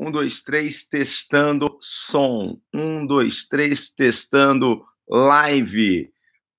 [0.00, 2.60] Um, dois, três, testando som.
[2.72, 6.08] Um, dois, três, testando live.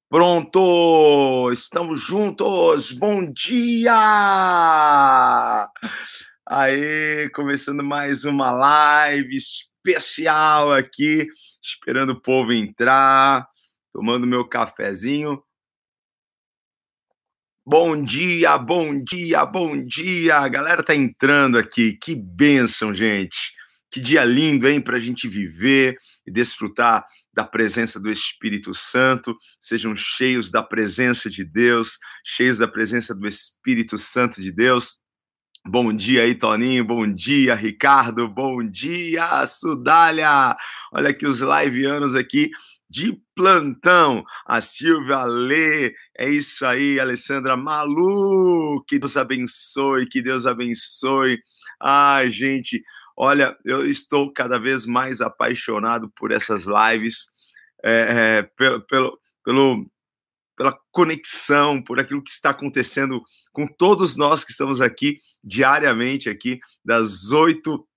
[0.10, 1.50] Pronto!
[1.50, 2.92] Estamos juntos!
[2.92, 3.96] Bom dia!
[6.46, 11.26] Aí, começando mais uma live especial aqui,
[11.64, 13.48] esperando o povo entrar,
[13.94, 15.42] tomando meu cafezinho.
[17.72, 20.38] Bom dia, bom dia, bom dia.
[20.38, 21.94] A galera tá entrando aqui.
[22.02, 23.38] Que bênção, gente.
[23.92, 29.38] Que dia lindo, hein, para a gente viver e desfrutar da presença do Espírito Santo.
[29.62, 35.04] Sejam cheios da presença de Deus, cheios da presença do Espírito Santo de Deus.
[35.64, 36.84] Bom dia aí, Toninho.
[36.84, 38.28] Bom dia, Ricardo.
[38.28, 40.58] Bom dia, Sudália.
[40.92, 42.50] Olha aqui os liveanos aqui
[42.90, 44.24] de plantão.
[44.46, 48.84] A Silvia Lê, é isso aí, Alessandra Malu.
[48.88, 51.40] Que Deus abençoe, que Deus abençoe.
[51.82, 52.84] Ai, gente,
[53.16, 57.28] olha, eu estou cada vez mais apaixonado por essas lives,
[57.84, 59.92] é, é, pelo, pelo, pelo,
[60.58, 66.60] pela conexão, por aquilo que está acontecendo com todos nós que estamos aqui diariamente, aqui,
[66.84, 67.88] das oito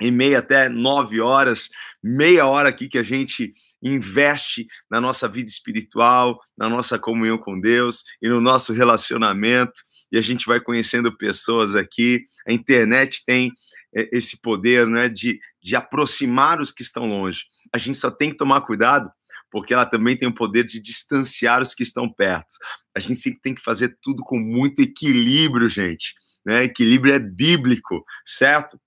[0.00, 1.70] e meia até nove horas,
[2.02, 7.58] meia hora aqui que a gente investe na nossa vida espiritual, na nossa comunhão com
[7.60, 9.82] Deus e no nosso relacionamento.
[10.10, 12.24] E a gente vai conhecendo pessoas aqui.
[12.46, 13.52] A internet tem
[13.94, 17.44] é, esse poder né, de, de aproximar os que estão longe.
[17.72, 19.10] A gente só tem que tomar cuidado,
[19.50, 22.54] porque ela também tem o poder de distanciar os que estão perto.
[22.94, 26.14] A gente tem que fazer tudo com muito equilíbrio, gente.
[26.44, 26.64] Né?
[26.64, 28.78] Equilíbrio é bíblico, certo?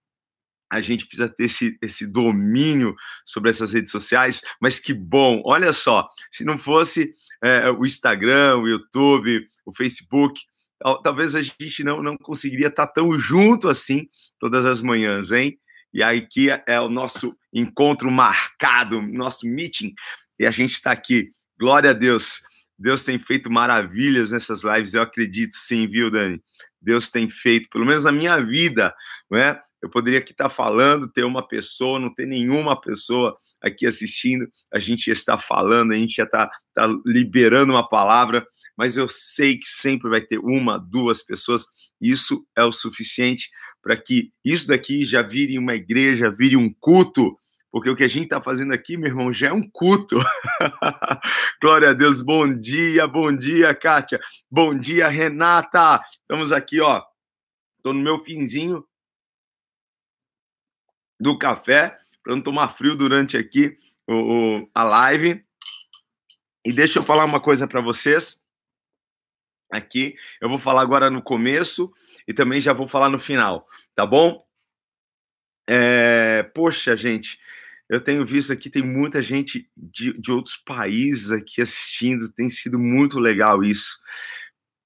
[0.70, 5.73] A gente precisa ter esse, esse domínio sobre essas redes sociais, mas que bom, olha
[5.73, 10.42] só, se não fosse é, o Instagram, o YouTube, o Facebook,
[11.03, 14.08] talvez a gente não, não conseguiria estar tão junto assim
[14.40, 15.59] todas as manhãs, hein?
[15.94, 19.94] E aqui é o nosso encontro marcado, nosso meeting,
[20.38, 21.31] e a gente está aqui.
[21.59, 22.42] Glória a Deus.
[22.78, 26.41] Deus tem feito maravilhas nessas lives, eu acredito sim, viu, Dani?
[26.81, 28.94] Deus tem feito, pelo menos na minha vida,
[29.30, 29.62] não é?
[29.81, 34.79] Eu poderia aqui estar falando, ter uma pessoa, não ter nenhuma pessoa aqui assistindo, a
[34.79, 36.50] gente já está falando, a gente já está,
[37.06, 38.45] liberando uma palavra,
[38.78, 41.66] mas eu sei que sempre vai ter uma, duas pessoas,
[42.00, 43.50] isso é o suficiente
[43.81, 47.38] para que isso daqui já vire uma igreja, vire um culto,
[47.72, 50.18] porque o que a gente está fazendo aqui, meu irmão, já é um culto.
[51.62, 54.19] Glória a Deus, bom dia, bom dia, Kátia,
[54.50, 56.01] bom dia, Renata.
[56.22, 57.03] Estamos aqui, ó,
[57.78, 58.84] estou no meu finzinho
[61.19, 64.13] do café, para não tomar frio durante aqui o,
[64.62, 65.44] o, a live.
[66.66, 68.41] E deixa eu falar uma coisa para vocês.
[69.72, 71.94] Aqui, eu vou falar agora no começo
[72.28, 74.44] e também já vou falar no final, tá bom?
[75.68, 77.40] É, poxa, gente,
[77.88, 82.80] eu tenho visto aqui, tem muita gente de, de outros países aqui assistindo, tem sido
[82.80, 84.00] muito legal isso.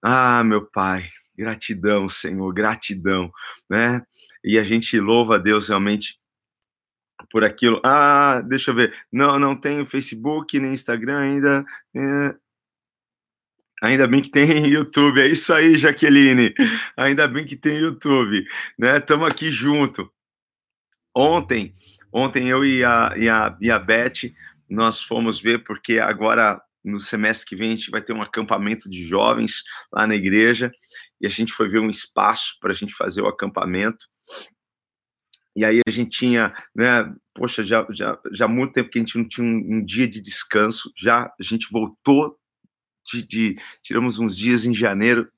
[0.01, 3.31] Ah, meu pai, gratidão, Senhor, gratidão,
[3.69, 4.01] né?
[4.43, 6.19] E a gente louva a Deus realmente
[7.33, 7.81] por aquilo.
[7.83, 8.95] Ah, deixa eu ver.
[9.11, 11.65] Não, não tenho Facebook nem Instagram ainda.
[11.95, 12.35] É...
[13.81, 15.19] Ainda bem que tem YouTube.
[15.19, 16.53] É isso aí, Jaqueline.
[16.95, 18.45] Ainda bem que tem YouTube,
[18.77, 18.99] né?
[18.99, 20.13] Estamos aqui junto.
[21.15, 21.73] Ontem,
[22.13, 24.31] ontem eu e a, e a, e a Beth,
[24.69, 28.87] nós fomos ver, porque agora no semestre que vem a gente vai ter um acampamento
[28.87, 30.71] de jovens lá na igreja
[31.19, 34.05] e a gente foi ver um espaço para a gente fazer o acampamento
[35.55, 39.01] e aí a gente tinha, né, poxa, já, já, já há muito tempo que a
[39.01, 42.37] gente não tinha um, um dia de descanso, já a gente voltou
[43.11, 45.29] de, de, tiramos uns dias em janeiro,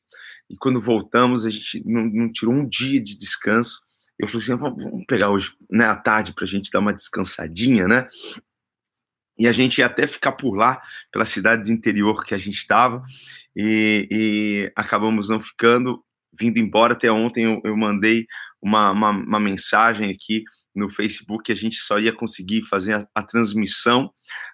[0.49, 3.81] e quando voltamos a gente não, não tirou um dia de descanso,
[4.17, 7.87] eu falei assim, vamos pegar hoje, né, à tarde para a gente dar uma descansadinha,
[7.87, 8.07] né,
[9.37, 12.57] e a gente ia até ficar por lá, pela cidade do interior que a gente
[12.57, 13.03] estava,
[13.55, 16.01] e, e, acabamos não ficando,
[16.38, 16.94] vindo embora.
[16.94, 18.25] Até ontem eu, eu mandei
[18.62, 23.07] uma, uma, uma, mensagem aqui no Facebook que a gente só ia conseguir fazer a,
[23.15, 24.12] a transmissão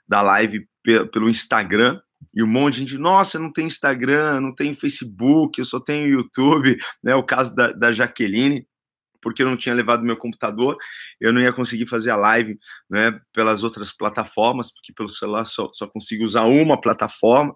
[0.07, 1.99] da live pe pelo Instagram.
[2.35, 6.07] E um monte de gente, nossa, não tenho Instagram, não tenho Facebook, eu só tenho
[6.07, 7.15] YouTube, né?
[7.15, 8.67] O caso da, da Jaqueline,
[9.21, 10.77] porque eu não tinha levado meu computador,
[11.19, 12.57] eu não ia conseguir fazer a live
[12.89, 17.55] né, pelas outras plataformas, porque pelo celular só, só consigo usar uma plataforma.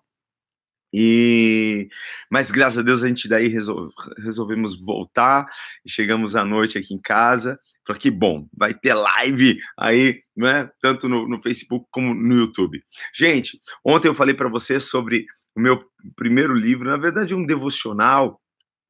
[0.98, 1.90] E
[2.32, 3.92] mas graças a Deus a gente daí resol...
[4.18, 5.46] resolvemos voltar
[5.86, 7.60] e chegamos à noite aqui em casa.
[7.86, 10.70] Falei que bom, vai ter live aí, né?
[10.82, 12.82] Tanto no, no Facebook como no YouTube.
[13.14, 15.84] Gente, ontem eu falei para vocês sobre o meu
[16.16, 18.40] primeiro livro, na verdade um devocional,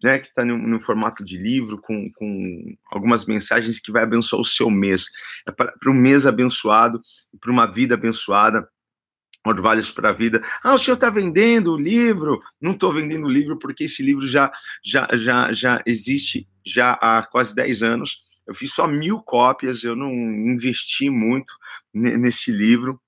[0.04, 4.42] né, que está no, no, formato de livro, com, com algumas mensagens que vai abençoar
[4.42, 5.06] o seu mês.
[5.48, 7.02] É para um mês abençoado,
[7.40, 8.68] para uma vida abençoada.
[9.46, 10.44] Orvalhos para a Vida.
[10.64, 12.42] Ah, o senhor está vendendo o livro?
[12.60, 14.52] Não estou vendendo o livro porque esse livro já,
[14.84, 18.24] já, já, já existe já há quase 10 anos.
[18.48, 21.54] Eu fiz só mil cópias, eu não investi muito
[21.94, 23.00] nesse livro.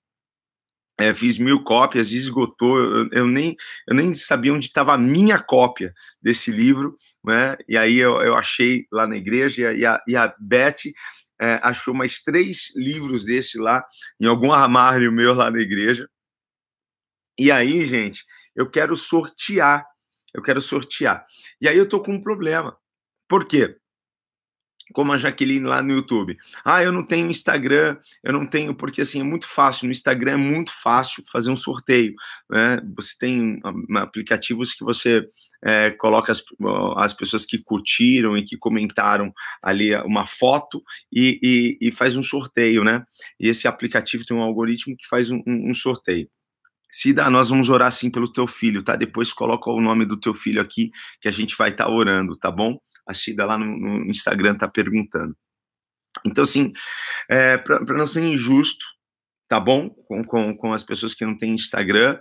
[0.99, 2.79] É, fiz mil cópias, esgotou.
[2.79, 3.55] Eu, eu, nem,
[3.87, 7.55] eu nem sabia onde estava a minha cópia desse livro, né?
[7.67, 10.91] E aí eu, eu achei lá na igreja e a, e a Beth
[11.39, 13.85] é, achou mais três livros desse lá,
[14.19, 16.09] em algum armário meu lá na igreja.
[17.37, 18.25] E aí, gente,
[18.55, 19.85] eu quero sortear.
[20.33, 21.25] Eu quero sortear.
[21.61, 22.75] E aí eu tô com um problema.
[23.27, 23.77] Por quê?
[24.93, 26.37] Como a Jaqueline lá no YouTube.
[26.63, 29.85] Ah, eu não tenho Instagram, eu não tenho, porque assim, é muito fácil.
[29.85, 32.15] No Instagram é muito fácil fazer um sorteio.
[32.49, 32.81] Né?
[32.95, 33.59] Você tem
[33.97, 35.27] aplicativos que você
[35.63, 36.43] é, coloca as,
[36.97, 40.81] as pessoas que curtiram e que comentaram ali uma foto
[41.11, 41.39] e,
[41.81, 43.03] e, e, faz um sorteio, né?
[43.39, 46.29] E esse aplicativo tem um algoritmo que faz um, um sorteio.
[46.89, 48.95] Cida, nós vamos orar sim pelo teu filho, tá?
[48.95, 50.91] Depois coloca o nome do teu filho aqui,
[51.21, 52.79] que a gente vai estar tá orando, tá bom?
[53.05, 55.35] A Cida lá no, no Instagram tá perguntando.
[56.25, 56.73] Então, assim,
[57.29, 58.85] é, para não ser injusto,
[59.47, 59.89] tá bom?
[59.89, 62.19] Com, com, com as pessoas que não têm Instagram,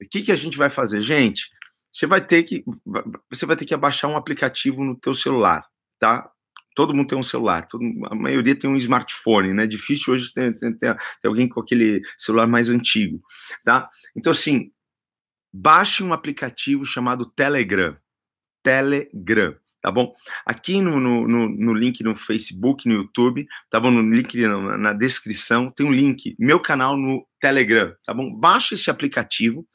[0.00, 1.00] o que, que a gente vai fazer?
[1.00, 1.48] Gente,
[1.92, 2.64] você vai ter que
[3.30, 5.64] você vai ter que abaixar um aplicativo no teu celular,
[5.98, 6.28] tá?
[6.74, 9.66] Todo mundo tem um celular, todo, a maioria tem um smartphone, né?
[9.66, 13.22] Difícil hoje ter, ter, ter, alguém com aquele celular mais antigo,
[13.64, 13.88] tá?
[14.16, 14.70] Então, assim,
[15.52, 17.96] baixe um aplicativo chamado Telegram.
[18.62, 20.12] Telegram, tá bom?
[20.44, 23.90] Aqui no, no, no, no link no Facebook, no YouTube, tá bom?
[23.90, 28.34] No link na, na descrição tem um link, meu canal no Telegram, tá bom?
[28.34, 29.66] Baixe esse aplicativo,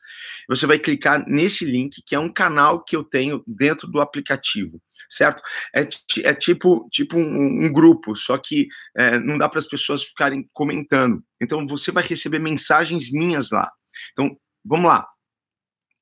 [0.49, 4.81] você vai clicar nesse link, que é um canal que eu tenho dentro do aplicativo
[5.09, 5.41] certo?
[5.73, 5.87] É,
[6.23, 10.49] é tipo, tipo um, um grupo, só que é, não dá para as pessoas ficarem
[10.53, 11.23] comentando.
[11.41, 13.71] Então você vai receber mensagens minhas lá.
[14.11, 15.07] Então, vamos lá.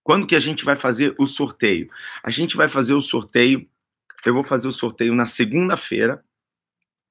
[0.03, 1.89] Quando que a gente vai fazer o sorteio?
[2.23, 3.67] A gente vai fazer o sorteio,
[4.25, 6.23] eu vou fazer o sorteio na segunda-feira.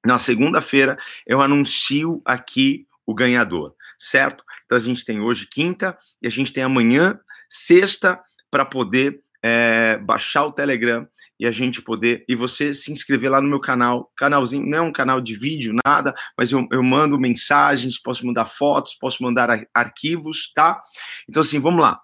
[0.05, 4.43] Na segunda-feira eu anuncio aqui o ganhador, certo?
[4.65, 7.19] Então a gente tem hoje quinta e a gente tem amanhã,
[7.49, 11.07] sexta, para poder é, baixar o Telegram
[11.39, 12.25] e a gente poder.
[12.27, 14.11] E você se inscrever lá no meu canal.
[14.17, 18.45] Canalzinho, não é um canal de vídeo, nada, mas eu, eu mando mensagens, posso mandar
[18.45, 20.81] fotos, posso mandar arquivos, tá?
[21.29, 21.99] Então, assim, vamos lá.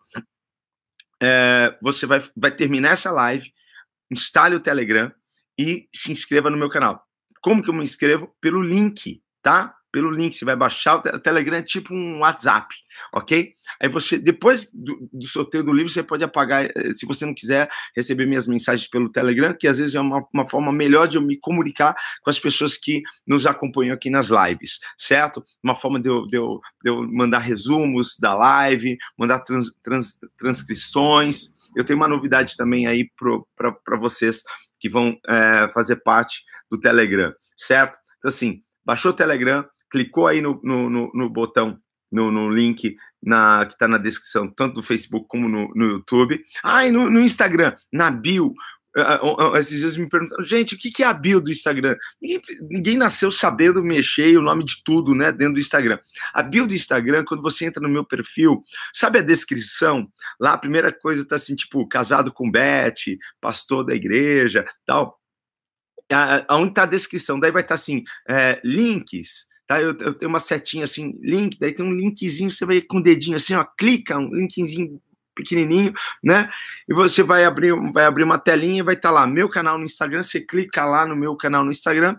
[1.22, 3.52] É, você vai, vai terminar essa live,
[4.12, 5.12] instale o Telegram
[5.58, 7.04] e se inscreva no meu canal.
[7.42, 8.36] Como que eu me inscrevo?
[8.40, 9.76] Pelo link, tá?
[9.94, 12.74] Pelo link, você vai baixar o Telegram, é tipo um WhatsApp,
[13.14, 13.54] ok?
[13.80, 17.34] Aí você, depois do, do, sorteio do livro, você pode apagar, eh, se você não
[17.36, 21.18] quiser receber minhas mensagens pelo Telegram, que às vezes é uma, uma forma melhor de
[21.18, 25.44] eu me comunicar com as pessoas que nos acompanham aqui nas lives, certo?
[25.64, 30.20] Uma forma de eu, de eu, de eu mandar resumos da live, mandar trans, trans,
[30.40, 31.54] transcrições.
[31.78, 33.08] Eu tenho uma novidade também aí
[33.56, 34.42] para vocês
[34.80, 37.96] que vão é, fazer parte do Telegram, certo?
[38.18, 39.64] Então, assim, baixou o Telegram,
[39.94, 41.78] clicou aí no, no, no, no botão,
[42.12, 46.44] no, no, link na, que está na descrição, tanto do Facebook como no, no YouTube.
[46.64, 48.54] Ah, e no, no Instagram, na bio.
[48.96, 51.96] Uh, uh, esses dias me perguntaram, gente, o que, que é a bio do Instagram?
[52.22, 56.00] Ninguém, ninguém, nasceu sabendo mexer o nome de tudo, né, dentro do Instagram.
[56.32, 60.08] A bio do Instagram, quando você entra no meu perfil, sabe a descrição?
[60.40, 65.20] Lá a primeira coisa tá assim, tipo, casado com Beth, pastor da igreja, tal.
[66.48, 67.40] Aonde tá a descrição?
[67.40, 69.82] Daí vai estar tá assim, é, links, tá?
[69.82, 73.04] Eu, eu, tenho uma setinha assim, link, daí tem um linkzinho, você vai com o
[73.04, 75.02] dedinho assim, ó, clica, um linkzinho
[75.36, 76.50] pequenininho, né?
[76.88, 79.78] E você vai abrir, vai abrir uma telinha e vai estar tá lá, meu canal
[79.78, 82.16] no Instagram, você clica lá no meu canal no Instagram,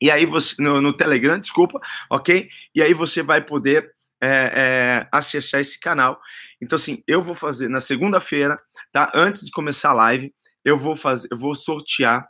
[0.00, 2.48] e aí você, no, no Telegram, desculpa, ok?
[2.74, 6.20] E aí você vai poder é, é, acessar esse canal.
[6.62, 8.60] Então, assim, eu vou fazer na segunda-feira,
[8.92, 9.10] tá?
[9.12, 10.32] Antes de começar a live,
[10.64, 12.28] eu vou fazer, eu vou sortear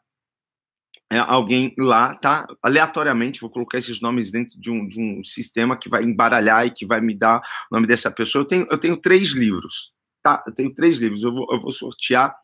[1.10, 2.46] é, alguém lá, tá?
[2.62, 6.70] Aleatoriamente, vou colocar esses nomes dentro de um, de um sistema que vai embaralhar e
[6.70, 8.42] que vai me dar o nome dessa pessoa.
[8.42, 10.42] Eu tenho, eu tenho três livros, tá?
[10.46, 11.22] Eu tenho três livros.
[11.22, 12.36] Eu vou, eu vou sortear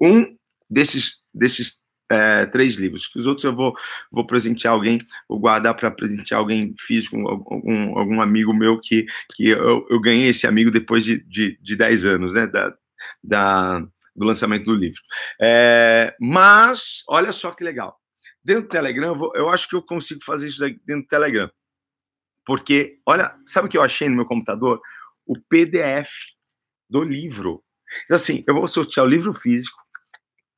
[0.00, 0.36] um
[0.68, 3.08] desses, desses é, três livros.
[3.14, 3.74] Os outros eu vou,
[4.10, 9.48] vou presentear alguém, vou guardar para presentear alguém físico, algum, algum amigo meu que, que
[9.48, 12.46] eu, eu ganhei esse amigo depois de, de, de 10 anos, né?
[12.46, 12.74] Da,
[13.22, 15.00] da, do lançamento do livro.
[15.40, 18.00] É, mas, olha só que legal.
[18.42, 21.50] Dentro do Telegram, eu, vou, eu acho que eu consigo fazer isso dentro do Telegram.
[22.44, 24.80] Porque, olha, sabe o que eu achei no meu computador?
[25.26, 26.10] O PDF
[26.88, 27.62] do livro.
[28.04, 29.76] Então, assim, eu vou sortear o livro físico,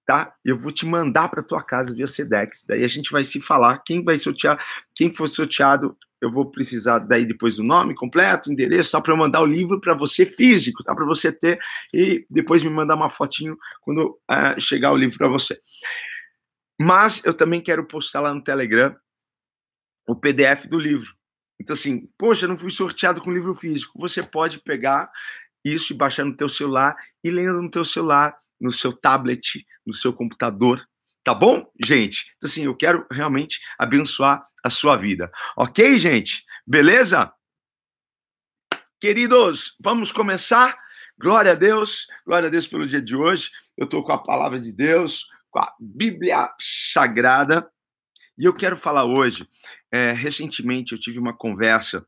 [0.07, 0.35] tá?
[0.45, 2.65] Eu vou te mandar para tua casa via Sedex.
[2.67, 3.83] Daí a gente vai se falar.
[3.85, 4.63] Quem vai sortear,
[4.95, 9.17] quem for sorteado, eu vou precisar daí depois do nome completo, endereço, só para eu
[9.17, 10.95] mandar o livro para você físico, tá?
[10.95, 11.59] Para você ter
[11.93, 15.61] e depois me mandar uma fotinho quando uh, chegar o livro para você.
[16.81, 18.95] Mas eu também quero postar lá no Telegram
[20.07, 21.15] o PDF do livro.
[21.61, 23.99] Então, assim, poxa, não fui sorteado com livro físico.
[23.99, 25.11] Você pode pegar
[25.65, 29.93] isso e baixar no teu celular e lendo no teu celular, no seu tablet, no
[29.93, 30.81] seu computador.
[31.25, 32.33] Tá bom, gente?
[32.37, 35.31] Então, assim, eu quero realmente abençoar a sua vida.
[35.57, 36.45] Ok, gente?
[36.67, 37.33] Beleza?
[39.01, 40.79] Queridos, vamos começar?
[41.19, 43.51] Glória a Deus, glória a Deus pelo dia de hoje.
[43.77, 47.71] Eu estou com a palavra de Deus, com a Bíblia Sagrada.
[48.37, 49.49] E eu quero falar hoje.
[49.91, 52.07] É, recentemente eu tive uma conversa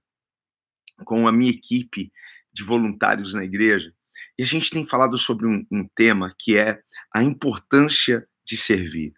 [1.05, 2.13] com a minha equipe
[2.53, 3.93] de voluntários na igreja
[4.41, 6.81] e a gente tem falado sobre um, um tema que é
[7.15, 9.15] a importância de servir.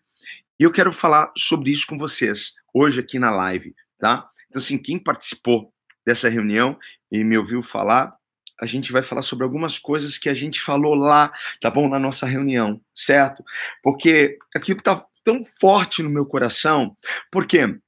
[0.60, 4.28] E eu quero falar sobre isso com vocês hoje aqui na live, tá?
[4.48, 5.72] Então, assim, quem participou
[6.04, 6.78] dessa reunião
[7.10, 8.14] e me ouviu falar,
[8.60, 11.88] a gente vai falar sobre algumas coisas que a gente falou lá, tá bom?
[11.88, 13.42] Na nossa reunião, certo?
[13.82, 16.94] Porque aquilo tá tão forte no meu coração,
[17.30, 17.78] porque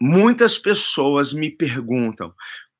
[0.00, 2.34] muitas pessoas me perguntam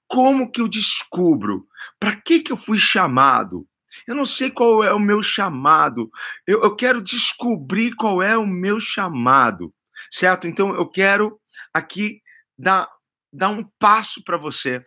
[0.06, 1.68] como que eu descubro
[2.00, 3.68] para que que eu fui chamado?
[4.06, 6.10] Eu não sei qual é o meu chamado.
[6.46, 9.74] Eu, eu quero descobrir qual é o meu chamado,
[10.10, 10.46] certo?
[10.46, 11.40] Então eu quero
[11.72, 12.22] aqui
[12.56, 12.88] dar,
[13.32, 14.84] dar um passo para você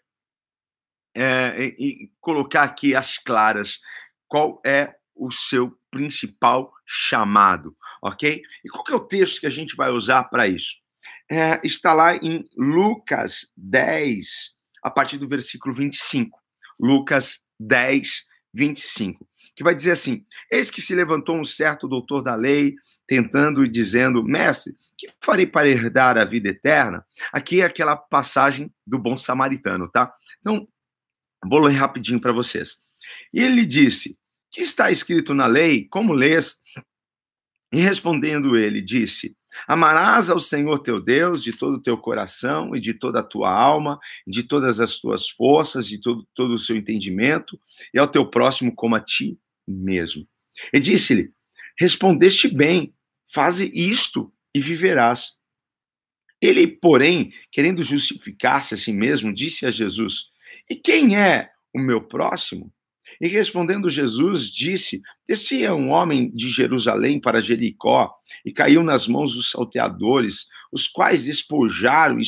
[1.16, 3.80] é, e, e colocar aqui as claras
[4.28, 8.42] qual é o seu principal chamado, ok?
[8.64, 10.80] E qual que é o texto que a gente vai usar para isso?
[11.30, 16.40] É, está lá em Lucas 10, a partir do versículo 25.
[16.80, 22.36] Lucas 10, 25, que vai dizer assim: Eis que se levantou um certo doutor da
[22.36, 22.76] lei,
[23.08, 27.06] tentando e dizendo: Mestre, que farei para herdar a vida eterna?
[27.32, 30.14] Aqui é aquela passagem do bom samaritano, tá?
[30.40, 30.68] Então,
[31.46, 32.82] vou ler rapidinho para vocês.
[33.34, 34.18] E ele disse:
[34.52, 35.88] Que está escrito na lei?
[35.90, 36.62] Como lês?
[37.72, 39.36] E respondendo ele, disse:
[39.68, 43.52] Amarás ao Senhor teu Deus de todo o teu coração e de toda a tua
[43.52, 47.60] alma, de todas as tuas forças, de todo, todo o seu entendimento,
[47.94, 50.28] e ao teu próximo como a ti mesmo.
[50.74, 51.32] E disse-lhe:
[51.80, 52.94] Respondeste bem,
[53.28, 55.36] faze isto e viverás.
[56.42, 60.30] Ele, porém, querendo justificar-se a si mesmo, disse a Jesus:
[60.70, 62.74] E quem é o meu próximo?
[63.20, 68.14] E respondendo Jesus, disse: Descia um homem de Jerusalém para Jericó
[68.46, 72.20] e caiu nas mãos dos salteadores, os quais despojaram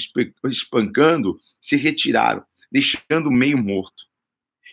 [0.45, 4.03] espancando, se retiraram, deixando meio morto.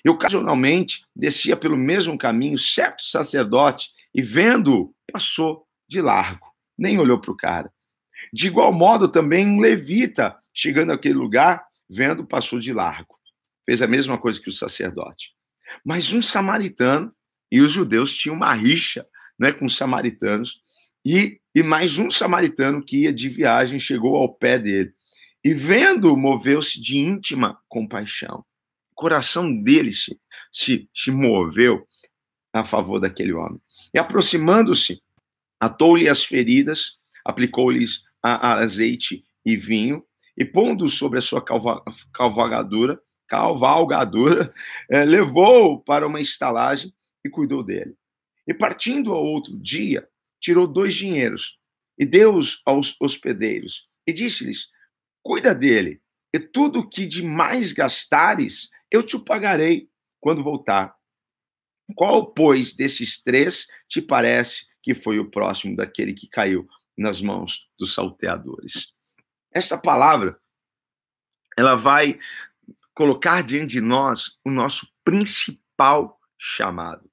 [0.05, 6.47] E ocasionalmente descia pelo mesmo caminho certo sacerdote e, vendo, passou de largo,
[6.79, 7.73] nem olhou para o cara.
[8.33, 13.19] De igual modo, também um levita, chegando àquele lugar, vendo, passou de largo.
[13.67, 15.35] Fez a mesma coisa que o sacerdote.
[15.85, 17.13] Mas um samaritano,
[17.51, 19.07] e os judeus tinham uma rixa
[19.39, 20.61] né, com os samaritanos,
[21.05, 24.93] e, e mais um samaritano que ia de viagem chegou ao pé dele.
[25.43, 28.45] E vendo, moveu-se de íntima compaixão.
[28.93, 30.21] O coração dele se,
[30.53, 31.87] se, se moveu
[32.53, 33.61] a favor daquele homem.
[33.95, 35.03] E aproximando-se,
[35.59, 40.05] atou-lhe as feridas, aplicou-lhes azeite e vinho,
[40.37, 41.43] e pondo sobre a sua
[42.13, 44.53] calvagadura, cavalgadora,
[44.91, 46.93] é, levou para uma estalagem
[47.25, 47.97] e cuidou dele.
[48.47, 50.07] E partindo ao outro dia,
[50.41, 51.57] tirou dois dinheiros
[51.97, 54.67] e deu-os aos hospedeiros e disse-lhes:
[55.23, 56.03] Cuida dele,
[56.35, 60.97] e tudo que de mais gastares, eu te pagarei quando voltar.
[61.95, 67.69] Qual, pois, desses três te parece que foi o próximo daquele que caiu nas mãos
[67.79, 68.95] dos salteadores?
[69.53, 70.41] Esta palavra,
[71.59, 72.19] ela vai
[73.01, 77.11] colocar diante de nós o nosso principal chamado.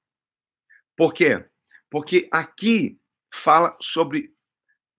[0.94, 1.48] Por quê?
[1.88, 3.00] Porque aqui
[3.32, 4.34] fala sobre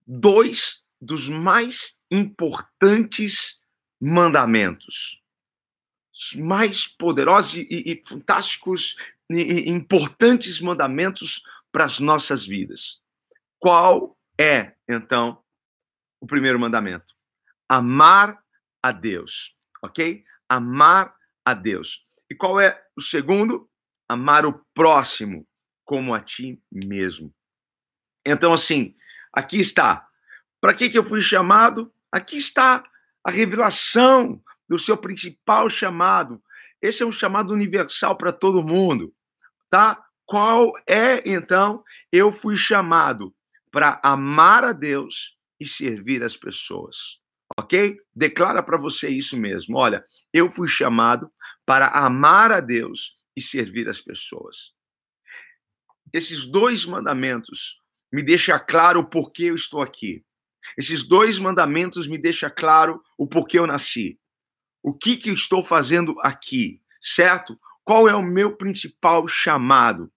[0.04, 3.60] dois dos mais importantes
[4.00, 5.22] mandamentos,
[6.12, 8.96] os mais poderosos e, e fantásticos
[9.30, 13.00] e, e importantes mandamentos para as nossas vidas.
[13.60, 15.40] Qual é, então,
[16.20, 17.14] o primeiro mandamento?
[17.68, 18.42] Amar
[18.82, 19.54] a Deus,
[19.84, 20.24] ok?
[20.50, 21.14] Amar
[21.44, 22.04] a Deus.
[22.30, 23.68] E qual é o segundo?
[24.08, 25.46] Amar o próximo
[25.84, 27.32] como a ti mesmo.
[28.26, 28.94] Então, assim,
[29.32, 30.06] aqui está.
[30.60, 31.92] Para que, que eu fui chamado?
[32.12, 32.84] Aqui está
[33.24, 36.42] a revelação do seu principal chamado.
[36.82, 39.14] Esse é um chamado universal para todo mundo,
[39.68, 40.04] tá?
[40.30, 43.34] qual é, então, eu fui chamado
[43.72, 47.19] para amar a Deus e servir as pessoas.
[47.60, 47.98] Ok?
[48.14, 49.76] Declara para você isso mesmo.
[49.76, 50.02] Olha,
[50.32, 51.30] eu fui chamado
[51.66, 54.72] para amar a Deus e servir as pessoas.
[56.10, 57.78] Esses dois mandamentos
[58.10, 60.24] me deixam claro o porquê eu estou aqui.
[60.76, 64.18] Esses dois mandamentos me deixam claro o porquê eu nasci.
[64.82, 67.60] O que, que estou fazendo aqui, certo?
[67.84, 70.10] Qual é o meu principal chamado?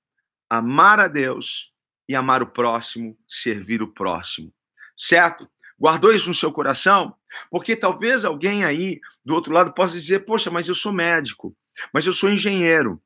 [0.49, 1.73] Amar a Deus
[2.07, 4.53] e amar o próximo, servir o próximo,
[4.95, 5.49] certo?
[5.79, 7.15] Guardou isso no seu coração?
[7.49, 11.55] Porque talvez alguém aí do outro lado possa dizer: Poxa, mas eu sou médico,
[11.93, 13.01] mas eu sou engenheiro,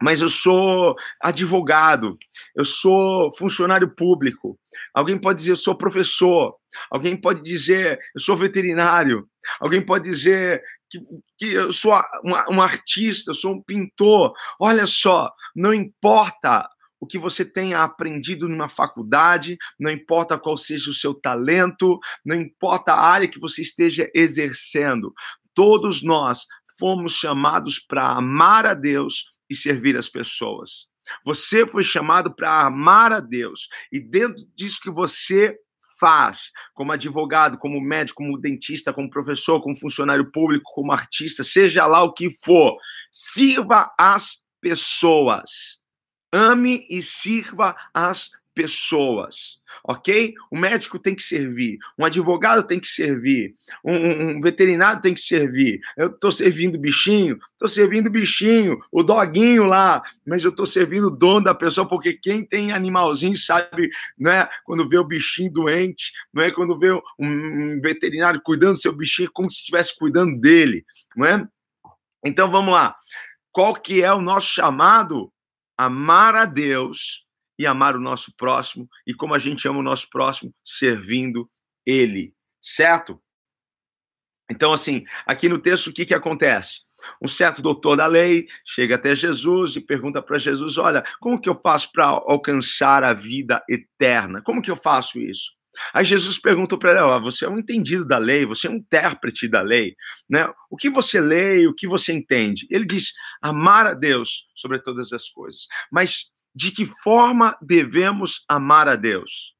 [0.00, 2.16] mas eu sou advogado,
[2.54, 4.58] eu sou funcionário público.
[4.94, 6.56] Alguém pode dizer: Eu sou professor.
[6.90, 9.28] Alguém pode dizer: Eu sou veterinário.
[9.60, 10.98] Alguém pode dizer: que,
[11.36, 11.92] que eu sou
[12.24, 14.32] um, artista, eu sou um pintor.
[14.58, 16.68] Olha só, não importa
[17.00, 22.36] o que você tenha aprendido numa faculdade, não importa qual seja o seu talento, não
[22.36, 25.12] importa a área que você esteja exercendo,
[25.54, 26.46] todos nós
[26.78, 30.86] fomos chamados para amar a Deus e servir as pessoas.
[31.24, 35.56] Você foi chamado para amar a Deus, e dentro disso que você
[35.98, 41.86] faz, como advogado, como médico, como dentista, como professor, como funcionário público, como artista, seja
[41.86, 42.76] lá o que for,
[43.12, 45.78] sirva as pessoas.
[46.32, 50.34] Ame e sirva as pessoas, ok?
[50.50, 53.54] O médico tem que servir, um advogado tem que servir,
[53.84, 53.94] um,
[54.38, 55.78] um veterinário tem que servir.
[55.96, 61.16] Eu estou servindo bichinho, estou servindo bichinho, o doguinho lá, mas eu estou servindo o
[61.16, 64.48] dono da pessoa, porque quem tem animalzinho sabe, né?
[64.64, 66.50] Quando vê o bichinho doente, não é?
[66.50, 70.84] Quando vê um veterinário cuidando do seu bichinho, como se estivesse cuidando dele,
[71.16, 71.46] não é?
[72.24, 72.96] Então vamos lá.
[73.52, 75.32] Qual que é o nosso chamado?
[75.78, 77.24] Amar a Deus
[77.58, 81.50] e amar o nosso próximo, e como a gente ama o nosso próximo, servindo
[81.86, 83.20] ele, certo?
[84.50, 86.80] Então, assim, aqui no texto, o que, que acontece?
[87.22, 91.48] Um certo doutor da lei chega até Jesus e pergunta para Jesus: Olha, como que
[91.48, 94.42] eu faço para alcançar a vida eterna?
[94.42, 95.57] Como que eu faço isso?
[95.92, 99.48] Aí Jesus perguntou para oh, Você é um entendido da lei, você é um intérprete
[99.48, 99.96] da lei,
[100.28, 100.48] né?
[100.70, 102.66] O que você lê o que você entende?
[102.70, 103.12] Ele diz:
[103.42, 105.66] Amar a Deus sobre todas as coisas.
[105.90, 109.54] Mas de que forma devemos amar a Deus?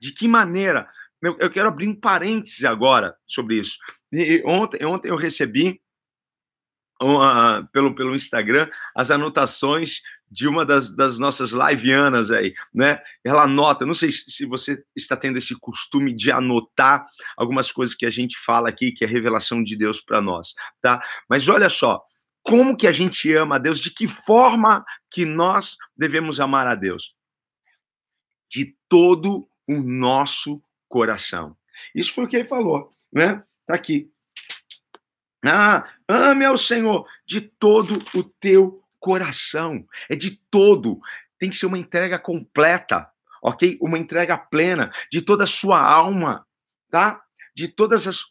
[0.00, 0.88] De que maneira?
[1.22, 3.78] Eu, quero abrir um parêntese agora sobre isso.
[4.12, 5.80] E ontem, ontem eu recebi
[7.02, 10.02] uh, pelo, pelo Instagram as anotações
[10.34, 13.00] de uma das, das nossas liveanas aí, né?
[13.22, 18.04] Ela anota, não sei se você está tendo esse costume de anotar algumas coisas que
[18.04, 21.00] a gente fala aqui, que é revelação de Deus para nós, tá?
[21.28, 22.02] Mas olha só,
[22.42, 26.74] como que a gente ama a Deus, de que forma que nós devemos amar a
[26.74, 27.14] Deus?
[28.50, 31.56] De todo o nosso coração.
[31.94, 33.40] Isso foi o que ele falou, né?
[33.64, 34.10] Tá aqui.
[35.46, 39.86] Ah, ame ao Senhor de todo o teu coração.
[40.08, 41.00] É de todo.
[41.38, 43.08] Tem que ser uma entrega completa,
[43.42, 43.76] ok?
[43.80, 46.46] Uma entrega plena de toda a sua alma,
[46.90, 47.22] tá?
[47.54, 48.24] De todas as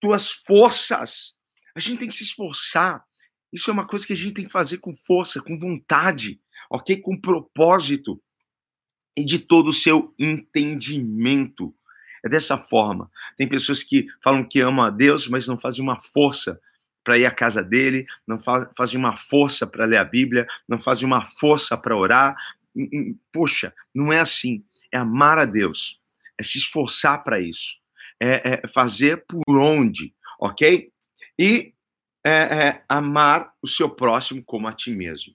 [0.00, 1.34] tuas forças.
[1.74, 3.04] A gente tem que se esforçar
[3.52, 6.38] isso é uma coisa que a gente tem que fazer com força, com vontade,
[6.70, 7.00] ok?
[7.00, 8.20] Com propósito
[9.16, 11.74] e de todo o seu entendimento.
[12.24, 13.10] É dessa forma.
[13.36, 16.60] Tem pessoas que falam que amam a Deus, mas não fazem uma força
[17.06, 18.36] para ir à casa dele, não
[18.76, 22.36] fazem uma força para ler a Bíblia, não fazem uma força para orar.
[23.32, 24.64] Poxa, não é assim.
[24.90, 26.00] É amar a Deus,
[26.36, 27.76] é se esforçar para isso,
[28.20, 30.90] é, é fazer por onde, ok?
[31.38, 31.72] E
[32.24, 35.32] é, é, amar o seu próximo como a ti mesmo.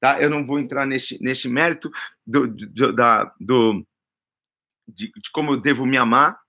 [0.00, 0.20] Tá?
[0.20, 1.88] Eu não vou entrar nesse, nesse mérito
[2.26, 3.86] do, do, da, do,
[4.88, 6.41] de, de como eu devo me amar,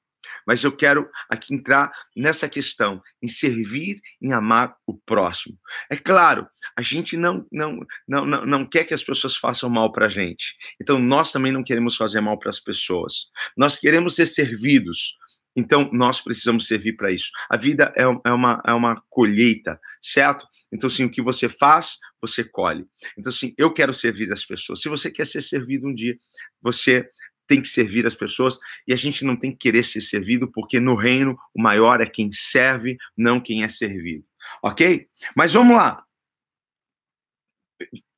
[0.46, 5.58] mas eu quero aqui entrar nessa questão, em servir, em amar o próximo.
[5.90, 9.92] É claro, a gente não, não, não, não, não quer que as pessoas façam mal
[9.92, 10.56] para a gente.
[10.82, 13.28] Então, nós também não queremos fazer mal para as pessoas.
[13.58, 15.16] Nós queremos ser servidos.
[15.56, 17.30] Então, nós precisamos servir para isso.
[17.50, 20.48] A vida é, é, uma, é uma colheita, certo?
[20.72, 22.86] Então, assim, o que você faz, você colhe.
[23.18, 24.82] Então, assim, eu quero servir as pessoas.
[24.82, 26.18] Se você quer ser servido um dia,
[26.62, 27.08] você
[27.48, 30.80] tem que servir as pessoas e a gente não tem que querer ser servido, porque
[30.80, 34.26] no reino o maior é quem serve, não quem é servido.
[34.62, 35.08] Ok?
[35.36, 36.06] Mas vamos lá.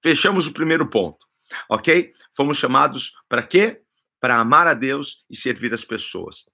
[0.02, 1.26] Fechamos o primeiro ponto.
[1.70, 2.14] Ok?
[2.36, 3.82] Fomos chamados para quê?
[4.20, 6.46] Para amar a Deus e servir as pessoas.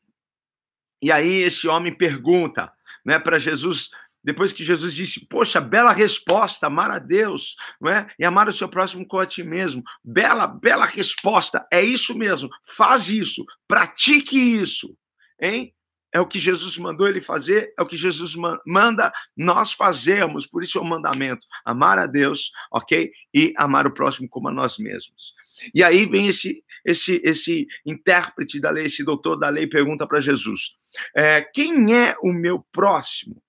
[1.01, 2.71] E aí esse homem pergunta,
[3.03, 3.89] né, para Jesus
[4.23, 8.07] depois que Jesus disse, poxa, bela resposta, amar a Deus, não é?
[8.19, 9.84] E amar o seu próximo como a ti mesmo.
[10.03, 12.49] Bela, bela resposta, é isso mesmo.
[12.63, 14.95] Faz isso, pratique isso,
[15.39, 15.73] hein?
[16.13, 20.62] É o que Jesus mandou ele fazer, é o que Jesus manda nós fazermos, por
[20.62, 23.12] isso é o mandamento: amar a Deus, ok?
[23.34, 25.34] E amar o próximo como a nós mesmos.
[25.73, 30.19] E aí vem esse, esse, esse intérprete da lei, esse doutor da lei, pergunta para
[30.19, 30.75] Jesus:
[31.15, 33.41] é, quem é o meu próximo?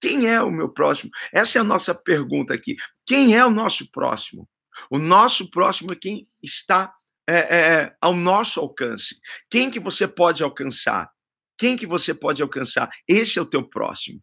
[0.00, 1.10] Quem é o meu próximo?
[1.32, 2.76] Essa é a nossa pergunta aqui.
[3.06, 4.48] Quem é o nosso próximo?
[4.90, 6.94] O nosso próximo é quem está
[7.28, 9.16] é, é, ao nosso alcance.
[9.50, 11.10] Quem que você pode alcançar?
[11.58, 12.90] Quem que você pode alcançar?
[13.06, 14.20] Esse é o teu próximo.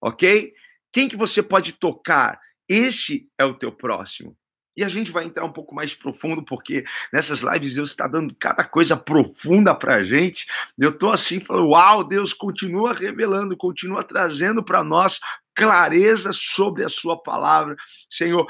[0.00, 0.52] Ok?
[0.92, 2.38] Quem que você pode tocar?
[2.68, 4.36] Esse é o teu próximo.
[4.78, 8.32] E a gente vai entrar um pouco mais profundo, porque nessas lives Deus está dando
[8.38, 10.46] cada coisa profunda para a gente.
[10.78, 15.18] Eu estou assim falando, uau, Deus continua revelando, continua trazendo para nós
[15.52, 17.74] clareza sobre a sua palavra.
[18.08, 18.46] Senhor,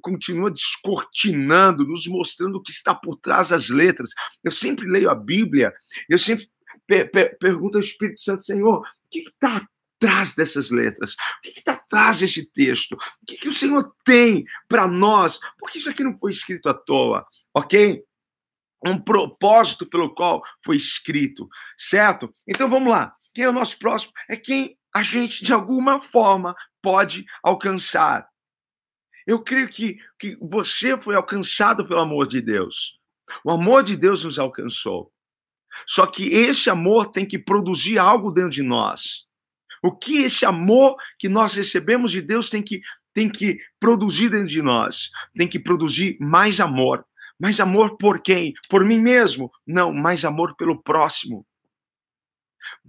[0.00, 4.10] continua descortinando, nos mostrando o que está por trás das letras.
[4.42, 5.72] Eu sempre leio a Bíblia,
[6.08, 6.50] eu sempre
[7.38, 9.64] pergunto ao Espírito Santo, Senhor, o que está
[10.02, 11.12] atrás dessas letras?
[11.12, 12.92] O que está atrás desse texto?
[12.94, 15.38] O que, que o Senhor tem para nós?
[15.58, 18.02] Porque isso aqui não foi escrito à toa, ok?
[18.84, 22.34] Um propósito pelo qual foi escrito, certo?
[22.46, 23.14] Então vamos lá.
[23.32, 24.12] Quem é o nosso próximo?
[24.28, 28.28] É quem a gente, de alguma forma, pode alcançar.
[29.26, 32.98] Eu creio que, que você foi alcançado pelo amor de Deus.
[33.44, 35.12] O amor de Deus nos alcançou.
[35.86, 39.26] Só que esse amor tem que produzir algo dentro de nós.
[39.82, 42.80] O que esse amor que nós recebemos de Deus tem que,
[43.12, 45.10] tem que produzir dentro de nós?
[45.34, 47.04] Tem que produzir mais amor.
[47.38, 48.54] Mais amor por quem?
[48.68, 49.50] Por mim mesmo?
[49.66, 51.44] Não, mais amor pelo próximo.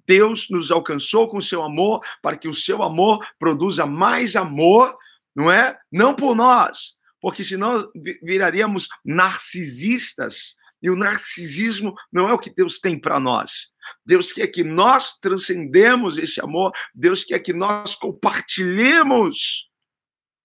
[0.06, 4.96] Deus nos alcançou com seu amor para que o seu amor produza mais amor,
[5.36, 5.78] não é?
[5.92, 7.90] Não por nós, porque senão
[8.22, 10.56] viraríamos narcisistas.
[10.84, 13.72] E o narcisismo não é o que Deus tem para nós.
[14.06, 19.70] Deus quer que nós transcendemos esse amor, Deus quer que nós compartilhemos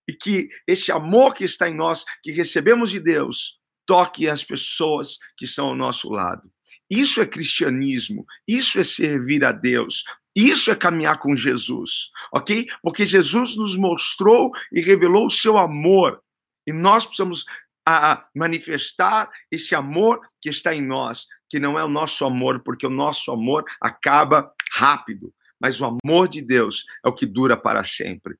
[0.08, 5.18] e que esse amor que está em nós, que recebemos de Deus, toque as pessoas
[5.36, 6.48] que estão ao nosso lado.
[6.88, 12.66] Isso é cristianismo, isso é servir a Deus, isso é caminhar com Jesus, ok?
[12.80, 16.22] Porque Jesus nos mostrou e revelou o seu amor.
[16.66, 17.44] E nós precisamos
[17.90, 22.86] a manifestar esse amor que está em nós, que não é o nosso amor, porque
[22.86, 27.82] o nosso amor acaba rápido, mas o amor de Deus é o que dura para
[27.84, 28.36] sempre.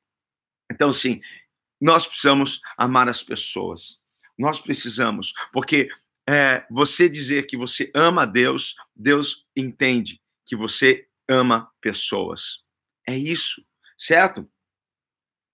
[0.70, 1.22] Então, sim,
[1.80, 3.98] nós precisamos amar as pessoas.
[4.37, 5.88] Nós precisamos, porque
[6.28, 12.62] é, você dizer que você ama Deus, Deus entende que você ama pessoas.
[13.06, 13.64] É isso,
[13.96, 14.46] certo?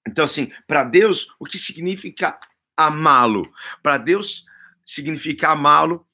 [0.07, 2.39] Então, assim, para Deus, o que significa
[2.77, 3.51] amá-lo.
[3.83, 4.45] Para Deus
[4.85, 6.07] significa amá-lo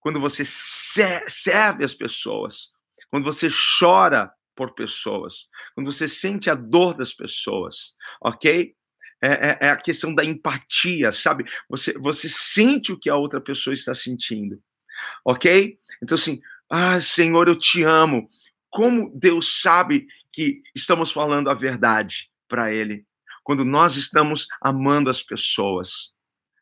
[0.00, 2.70] quando você serve as pessoas,
[3.10, 8.74] quando você chora por pessoas, quando você sente a dor das pessoas, ok?
[9.22, 11.44] É, é, é, a questão da empatia, sabe?
[11.68, 14.62] Você, você sente o que a outra pessoa está sentindo,
[15.24, 15.78] ok?
[16.02, 18.28] Então, assim, ah, Senhor, eu te amo.
[18.70, 23.04] Como Deus sabe que estamos falando a verdade para Ele?
[23.42, 26.12] Quando nós estamos amando as pessoas,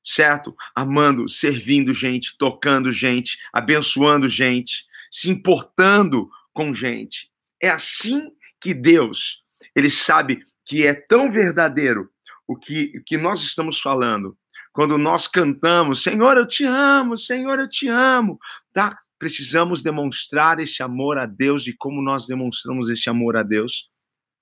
[0.05, 0.55] certo?
[0.75, 7.31] Amando, servindo gente, tocando gente, abençoando gente, se importando com gente.
[7.61, 9.43] É assim que Deus,
[9.75, 12.11] ele sabe que é tão verdadeiro
[12.47, 14.37] o que, que nós estamos falando.
[14.73, 18.39] Quando nós cantamos, Senhor, eu te amo, Senhor, eu te amo,
[18.73, 18.99] tá?
[19.19, 23.89] Precisamos demonstrar esse amor a Deus e como nós demonstramos esse amor a Deus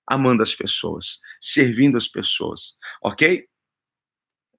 [0.06, 3.46] amando as pessoas, servindo as pessoas, ok?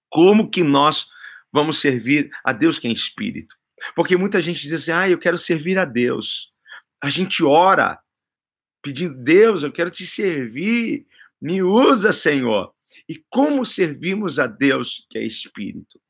[0.10, 1.08] Como que nós
[1.52, 3.56] vamos servir a Deus que é espírito?
[3.96, 6.52] Porque muita gente diz assim, ah, eu quero servir a Deus.
[7.02, 8.00] A gente ora
[8.82, 11.06] pedindo, Deus, eu quero te servir,
[11.42, 12.74] me usa, Senhor.
[13.08, 16.02] E como servimos a Deus que é espírito?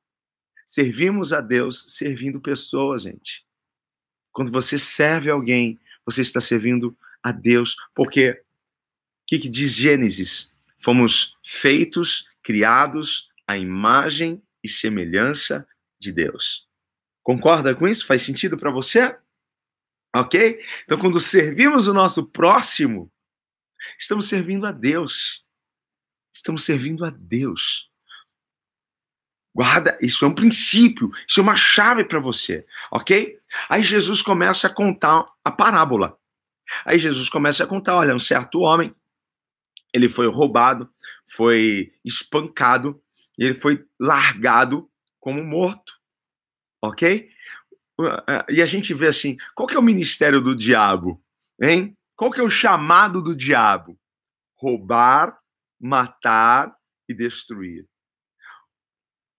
[0.66, 3.46] Servimos a Deus servindo pessoas, gente.
[4.32, 8.42] Quando você serve alguém, você está servindo a Deus, porque
[9.28, 10.50] que, que diz Gênesis?
[10.78, 15.68] Fomos feitos, criados à imagem e semelhança
[16.00, 16.66] de Deus.
[17.22, 18.06] Concorda com isso?
[18.06, 19.18] Faz sentido para você?
[20.16, 20.64] Ok?
[20.86, 23.12] Então, quando servimos o nosso próximo,
[24.00, 25.44] estamos servindo a Deus.
[26.34, 27.92] Estamos servindo a Deus.
[29.54, 33.40] Guarda, isso é um princípio, isso é uma chave para você, ok?
[33.68, 36.18] Aí Jesus começa a contar a parábola.
[36.86, 38.94] Aí Jesus começa a contar: olha, um certo homem
[39.98, 40.90] ele foi roubado,
[41.26, 43.02] foi espancado,
[43.38, 45.94] e ele foi largado como morto.
[46.82, 47.30] Ok?
[48.50, 51.22] E a gente vê assim, qual que é o ministério do diabo?
[51.62, 51.98] Hein?
[52.16, 54.00] Qual que é o chamado do diabo?
[54.56, 55.40] Roubar,
[55.80, 56.76] matar
[57.10, 57.88] e destruir.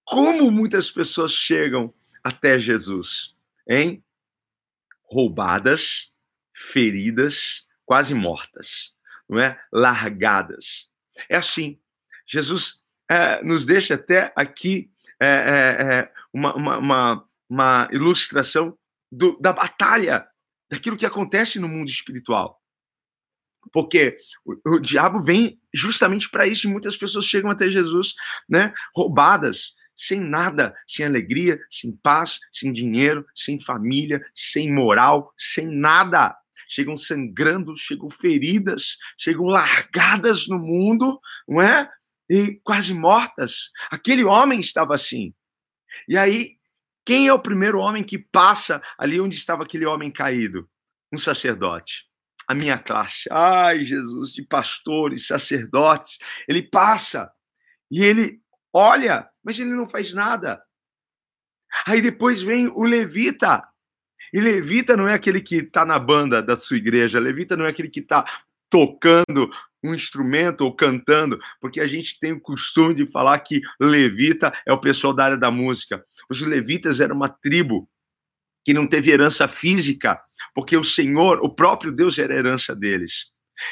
[0.05, 3.37] Como muitas pessoas chegam até Jesus?
[3.69, 4.05] Hein?
[5.05, 6.13] Roubadas,
[6.55, 8.95] feridas, quase mortas,
[9.29, 9.61] não é?
[9.73, 10.89] Largadas.
[11.29, 11.79] É assim.
[12.27, 18.79] Jesus é, nos deixa até aqui é, é, é uma, uma, uma, uma, ilustração
[19.11, 20.29] do, da batalha,
[20.71, 22.63] daquilo que acontece no mundo espiritual.
[23.73, 26.71] Porque o, o diabo vem justamente para isso.
[26.71, 28.15] Muitas pessoas chegam até Jesus,
[28.49, 35.67] né, roubadas, sem nada, sem alegria, sem paz, sem dinheiro, sem família, sem moral, sem
[35.67, 36.37] nada.
[36.69, 41.91] Chegam sangrando, chegam feridas, chegam largadas no mundo, não é?
[42.29, 43.71] E quase mortas.
[43.91, 45.35] Aquele homem estava assim.
[46.07, 46.59] E aí,
[47.05, 50.69] quem é o primeiro homem que passa ali onde estava aquele homem caído?
[51.11, 52.07] Um sacerdote.
[52.47, 53.29] A minha classe.
[53.33, 56.19] Ai, Jesus, de pastores, sacerdotes.
[56.47, 57.31] Ele passa
[57.91, 60.63] e ele olha, mas ele não faz nada.
[61.87, 63.67] Aí depois vem o levita.
[64.33, 67.71] E levita não é aquele que está na banda da sua igreja, levita não é
[67.71, 68.25] aquele que está
[68.71, 69.51] tocando
[69.83, 74.73] um instrumento ou cantando, porque a gente tem o costume de falar que levita é
[74.73, 76.05] o pessoal da área da música.
[76.29, 77.89] Os levitas eram uma tribo
[78.65, 80.21] que não teve herança física,
[80.55, 83.31] porque o Senhor, o próprio Deus era a herança deles.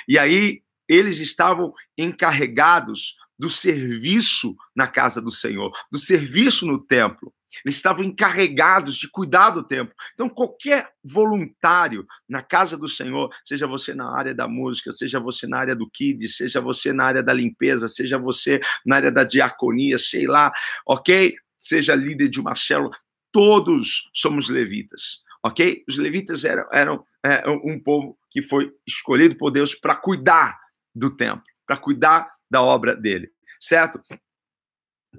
[0.08, 7.32] E aí eles estavam encarregados do serviço na casa do Senhor, do serviço no templo.
[7.64, 9.94] Eles estavam encarregados de cuidar do templo.
[10.14, 15.46] Então, qualquer voluntário na casa do Senhor, seja você na área da música, seja você
[15.46, 19.24] na área do kids, seja você na área da limpeza, seja você na área da
[19.24, 20.52] diaconia, sei lá,
[20.86, 21.34] ok?
[21.58, 22.96] Seja líder de uma célula,
[23.32, 25.84] todos somos levitas, ok?
[25.88, 30.58] Os levitas eram, eram é, um povo que foi escolhido por Deus para cuidar
[30.94, 33.30] do templo, para cuidar da obra dele,
[33.60, 34.00] certo?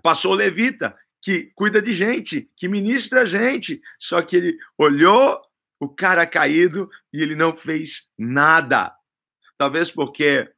[0.01, 5.41] Passou levita, que cuida de gente, que ministra gente, só que ele olhou
[5.79, 8.93] o cara caído e ele não fez nada.
[9.57, 10.49] Talvez porque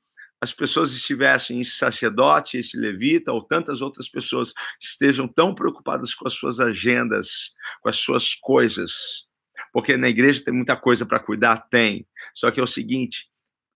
[0.41, 6.25] as pessoas estivessem, esse sacerdote, esse levita, ou tantas outras pessoas estejam tão preocupadas com
[6.25, 9.27] as suas agendas, com as suas coisas.
[9.73, 11.67] Porque na igreja tem muita coisa para cuidar?
[11.69, 12.07] Tem.
[12.33, 13.29] Só que é o seguinte: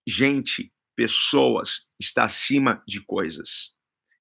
[0.07, 3.73] gente pessoas está acima de coisas.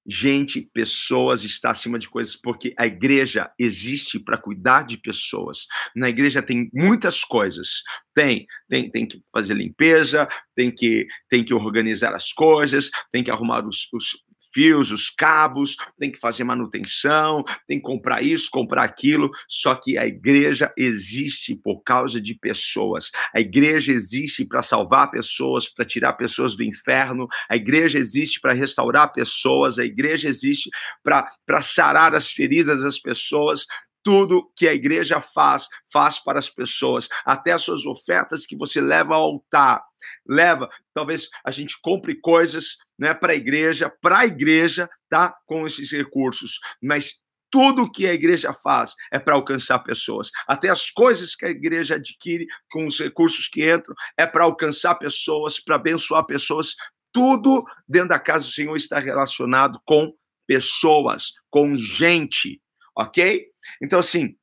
[0.05, 5.65] Gente, pessoas está acima de coisas, porque a igreja existe para cuidar de pessoas.
[5.95, 7.81] Na igreja tem muitas coisas.
[8.13, 13.31] Tem, tem, tem que fazer limpeza, tem que, tem que organizar as coisas, tem que
[13.31, 14.21] arrumar os, os
[14.53, 19.31] fios, os cabos, tem que fazer manutenção, tem que comprar isso, comprar aquilo.
[19.47, 23.11] Só que a igreja existe por causa de pessoas.
[23.33, 27.27] A igreja existe para salvar pessoas, para tirar pessoas do inferno.
[27.49, 29.79] A igreja existe para restaurar pessoas.
[29.79, 30.69] A igreja existe
[31.03, 33.65] para sarar as feridas das pessoas
[34.03, 38.81] tudo que a igreja faz, faz para as pessoas, até as suas ofertas que você
[38.81, 39.83] leva ao altar.
[40.27, 45.33] Leva, talvez a gente compre coisas né, para a igreja, para a igreja, tá?
[45.45, 46.59] Com esses recursos.
[46.81, 50.31] Mas tudo que a igreja faz é para alcançar pessoas.
[50.47, 54.95] Até as coisas que a igreja adquire com os recursos que entram é para alcançar
[54.95, 56.75] pessoas, para abençoar pessoas.
[57.11, 60.11] Tudo dentro da casa do Senhor está relacionado com
[60.47, 62.59] pessoas, com gente,
[62.95, 63.47] ok?
[63.81, 64.35] Então, assim,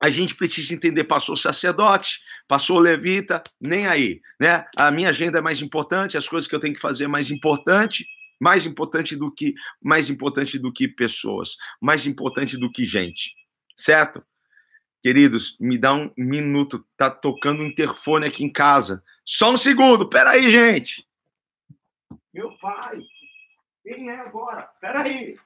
[0.00, 4.66] a gente precisa entender, passou sacerdote, passou levita, nem aí, né?
[4.76, 7.30] A minha agenda é mais importante, as coisas que eu tenho que fazer é mais
[7.30, 8.06] importante,
[8.38, 13.34] mais importante do que mais importante do que pessoas, mais importante do que gente.
[13.74, 14.22] Certo?
[15.02, 19.02] Queridos, me dá um minuto, tá tocando um interfone aqui em casa.
[19.24, 21.06] Só um segundo, peraí, gente.
[22.34, 22.98] Meu pai,
[23.82, 24.68] quem é agora?
[24.80, 25.38] Peraí.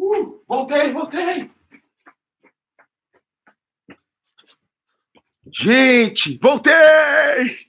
[0.00, 1.50] Uh, voltei, voltei.
[5.52, 7.68] Gente, voltei!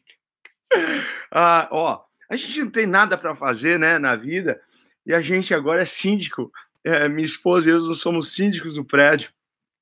[1.30, 4.62] Ah, ó, a gente não tem nada para fazer, né, na vida,
[5.06, 6.50] e a gente agora é síndico.
[6.84, 9.32] É, minha esposa e eu somos síndicos do prédio.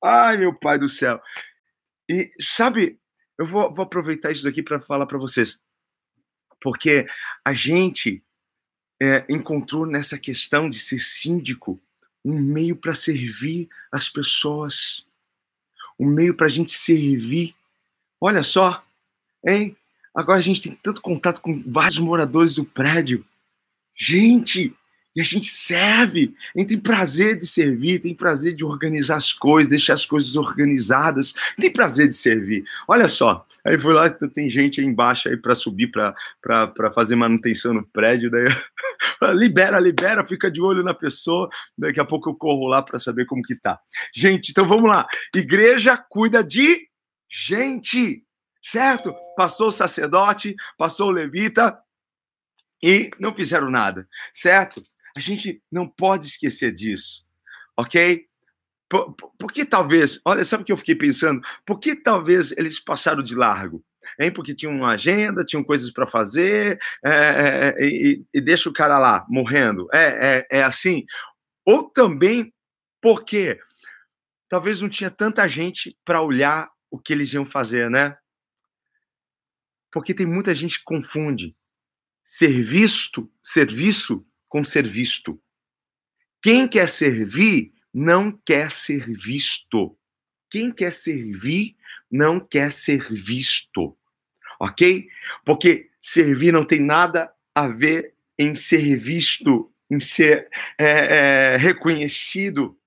[0.04, 1.22] Ai, meu pai do céu.
[2.10, 3.00] E sabe,
[3.38, 5.62] eu vou, vou aproveitar isso daqui para falar para vocês,
[6.60, 7.08] porque
[7.46, 8.24] a gente
[9.00, 11.80] é, encontrou nessa questão de ser síndico
[12.24, 15.06] um meio para servir as pessoas,
[16.00, 17.56] um meio para a gente servir.
[18.20, 18.84] Olha só,
[19.46, 19.76] hein?
[20.14, 23.26] Agora a gente tem tanto contato com vários moradores do prédio.
[23.96, 24.74] Gente,
[25.16, 29.34] e a gente serve, a gente tem prazer de servir, tem prazer de organizar as
[29.34, 32.64] coisas, deixar as coisas organizadas, tem prazer de servir.
[32.88, 37.16] Olha só, aí foi lá que tem gente aí embaixo aí para subir para fazer
[37.16, 38.46] manutenção no prédio, daí
[39.34, 43.26] libera, libera, fica de olho na pessoa, daqui a pouco eu corro lá para saber
[43.26, 43.80] como que tá.
[44.14, 45.08] Gente, então vamos lá.
[45.36, 46.88] Igreja cuida de
[47.30, 48.24] gente,
[48.62, 49.14] certo?
[49.36, 51.78] Passou o sacerdote, passou o levita,
[52.82, 54.82] e não fizeram nada, certo?
[55.16, 57.26] A gente não pode esquecer disso,
[57.76, 58.26] ok?
[58.90, 61.42] Por, por, que talvez, olha, sabe o que eu fiquei pensando?
[61.66, 63.84] Por que talvez eles passaram de largo?
[64.20, 64.32] Hein?
[64.32, 68.74] Porque tinham uma agenda, tinham coisas para fazer, é, é, é, e, e, deixa o
[68.74, 69.88] cara lá morrendo.
[69.94, 71.06] É, é, é assim.
[71.66, 72.54] Ou também
[73.02, 73.60] porque
[74.50, 78.18] talvez não tinha tanta gente para olhar o que eles iam fazer, né?
[79.92, 81.56] Porque tem muita gente que confunde
[82.26, 85.42] ser visto, serviço com ser visto.
[86.42, 89.98] Quem quer servir não quer ser visto.
[90.50, 91.76] Quem quer servir
[92.10, 93.98] não quer ser visto.
[94.60, 95.08] Ok?
[95.46, 102.78] Porque servir não tem nada a ver em ser visto, em ser é, é, reconhecido.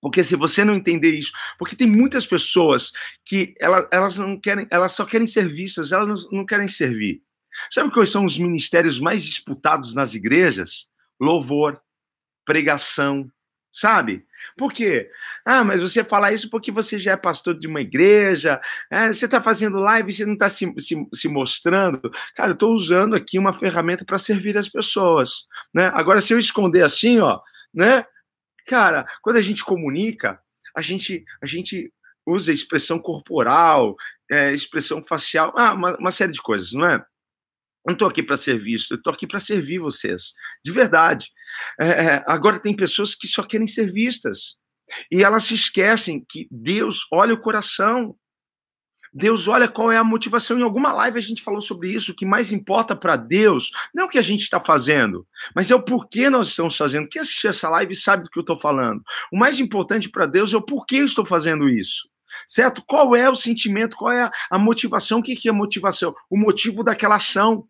[0.00, 2.92] Porque se você não entender isso, porque tem muitas pessoas
[3.24, 7.22] que elas, elas não querem, elas só querem ser vistas, elas não, não querem servir.
[7.70, 10.88] Sabe quais são os ministérios mais disputados nas igrejas?
[11.20, 11.80] Louvor,
[12.44, 13.30] pregação,
[13.74, 14.24] sabe?
[14.56, 15.10] Por quê?
[15.44, 19.24] Ah, mas você fala isso porque você já é pastor de uma igreja, é, você
[19.24, 22.00] está fazendo live e você não está se, se, se, mostrando.
[22.36, 25.46] Cara, eu estou usando aqui uma ferramenta para servir as pessoas.
[25.74, 25.90] Né?
[25.92, 27.40] Agora, se eu esconder assim, ó,
[27.74, 28.06] né?
[28.66, 30.40] Cara, quando a gente comunica,
[30.74, 31.92] a gente, a gente
[32.24, 33.96] usa expressão corporal,
[34.30, 37.04] é, expressão facial, ah, uma, uma série de coisas, não é?
[37.86, 40.32] Não estou aqui para ser visto, eu estou aqui para servir vocês,
[40.64, 41.28] de verdade.
[41.78, 44.56] É, é, agora, tem pessoas que só querem ser vistas,
[45.10, 48.16] e elas se esquecem que Deus olha o coração,
[49.16, 50.58] Deus olha qual é a motivação.
[50.58, 52.10] Em alguma live a gente falou sobre isso.
[52.10, 55.70] O que mais importa para Deus não é o que a gente está fazendo, mas
[55.70, 57.08] é o porquê nós estamos fazendo.
[57.08, 59.00] Quem assistiu essa live sabe do que eu estou falando.
[59.32, 62.08] O mais importante para Deus é o porquê eu estou fazendo isso
[62.46, 62.82] certo?
[62.86, 65.20] Qual é o sentimento, qual é a motivação?
[65.20, 66.14] O que é a motivação?
[66.28, 67.66] O motivo daquela ação.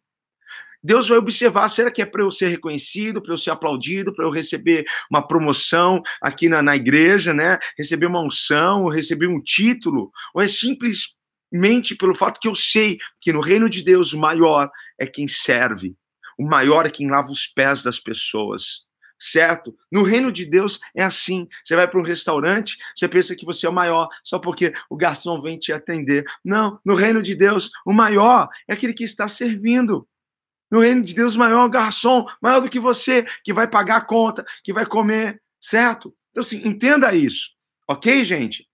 [0.85, 4.27] Deus vai observar: será que é para eu ser reconhecido, para eu ser aplaudido, para
[4.27, 7.59] eu receber uma promoção aqui na, na igreja, né?
[7.79, 10.13] Receber uma unção, receber um título?
[10.35, 14.71] Ou é simplesmente pelo fato que eu sei que no reino de Deus o maior
[15.01, 15.97] é quem serve,
[16.39, 18.85] o maior é quem lava os pés das pessoas?
[19.17, 19.75] certo?
[19.91, 21.49] No reino de Deus é assim.
[21.65, 24.97] Você vai para um restaurante, você pensa que você é o maior só porque o
[24.97, 26.27] garçom vem te atender.
[26.45, 30.07] Não, no reino de Deus, o maior é aquele que está servindo.
[30.75, 34.45] No reino de Deus, maior garçom, maior do que você, que vai pagar a conta,
[34.65, 36.13] que vai comer, certo?
[36.33, 37.53] Então, assim, entenda isso,
[37.87, 38.69] ok, gente?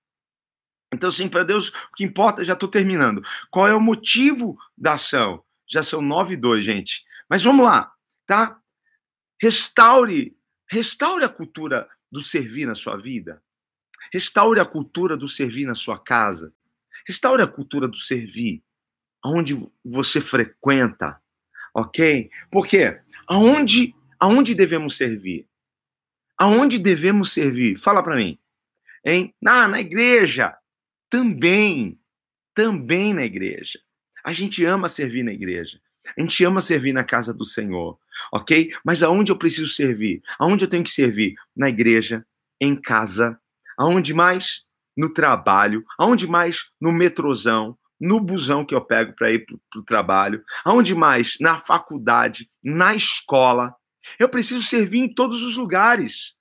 [0.95, 3.23] Então, assim, para Deus, o que importa, já estou terminando.
[3.51, 5.45] Qual é o motivo da ação?
[5.69, 7.05] Já são nove e dois, gente.
[7.29, 7.93] Mas vamos lá,
[8.27, 8.59] tá?
[9.39, 10.35] Restaure,
[10.71, 13.43] restaure a cultura do servir na sua vida.
[14.11, 16.51] Restaure a cultura do servir na sua casa.
[17.07, 18.65] Restaure a cultura do servir
[19.23, 21.20] onde você frequenta,
[21.75, 22.31] ok?
[22.51, 25.47] Porque aonde, aonde devemos servir?
[26.39, 27.77] Aonde devemos servir?
[27.77, 28.39] Fala para mim.
[29.05, 29.35] Hein?
[29.41, 30.57] Na, na igreja.
[31.11, 31.99] Também.
[32.55, 33.79] Também na igreja.
[34.25, 35.81] A gente ama servir na igreja.
[36.17, 37.99] A gente ama servir na casa do Senhor,
[38.33, 38.73] ok?
[38.85, 40.23] Mas aonde eu preciso servir?
[40.39, 41.35] Aonde eu tenho que servir?
[41.55, 42.25] Na igreja,
[42.61, 43.39] em casa.
[43.77, 44.65] Aonde mais?
[44.97, 45.85] No trabalho.
[45.99, 46.71] Aonde mais?
[46.81, 51.37] No metrozão no busão que eu pego para ir para o trabalho, aonde mais?
[51.41, 53.75] Na faculdade, na escola.
[54.19, 56.35] Eu preciso servir em todos os lugares.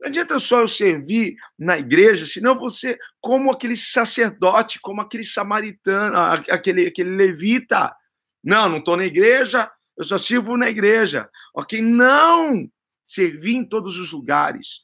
[0.00, 6.16] Não adianta só eu servir na igreja, senão você, como aquele sacerdote, como aquele samaritano,
[6.48, 7.94] aquele, aquele levita.
[8.42, 11.28] Não, não estou na igreja, eu só sirvo na igreja.
[11.54, 11.82] Ok?
[11.82, 12.66] Não!
[13.04, 14.80] Servir em todos os lugares.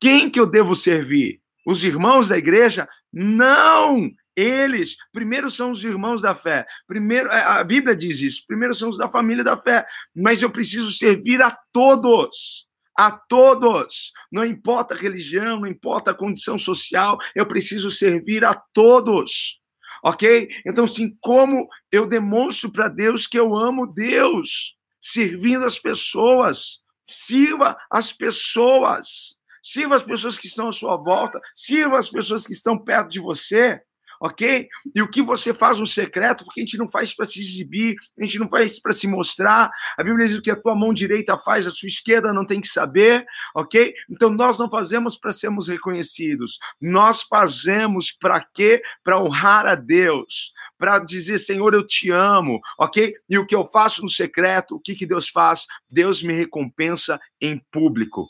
[0.00, 1.40] Quem que eu devo servir?
[1.66, 2.88] Os irmãos da igreja?
[3.12, 4.10] Não!
[4.34, 6.66] Eles, primeiro são os irmãos da fé.
[6.86, 8.44] Primeiro, é, a Bíblia diz isso.
[8.46, 9.86] Primeiro são os da família da fé.
[10.16, 12.66] Mas eu preciso servir a todos.
[12.96, 14.12] A todos.
[14.30, 19.60] Não importa a religião, não importa a condição social, eu preciso servir a todos.
[20.02, 20.48] Ok?
[20.66, 24.76] Então, assim, como eu demonstro para Deus que eu amo Deus?
[25.00, 26.80] Servindo as pessoas.
[27.04, 29.36] Sirva as pessoas.
[29.62, 31.40] Sirva as pessoas que estão à sua volta.
[31.54, 33.80] Sirva as pessoas que estão perto de você
[34.22, 34.68] ok?
[34.94, 37.96] E o que você faz no secreto, porque a gente não faz para se exibir,
[38.16, 39.68] a gente não faz para se mostrar.
[39.98, 42.68] A Bíblia diz que a tua mão direita faz, a sua esquerda não tem que
[42.68, 43.92] saber, ok?
[44.08, 48.80] Então nós não fazemos para sermos reconhecidos, nós fazemos para quê?
[49.02, 53.14] Para honrar a Deus, para dizer, Senhor, eu te amo, ok?
[53.28, 55.66] E o que eu faço no secreto, o que, que Deus faz?
[55.90, 58.28] Deus me recompensa em público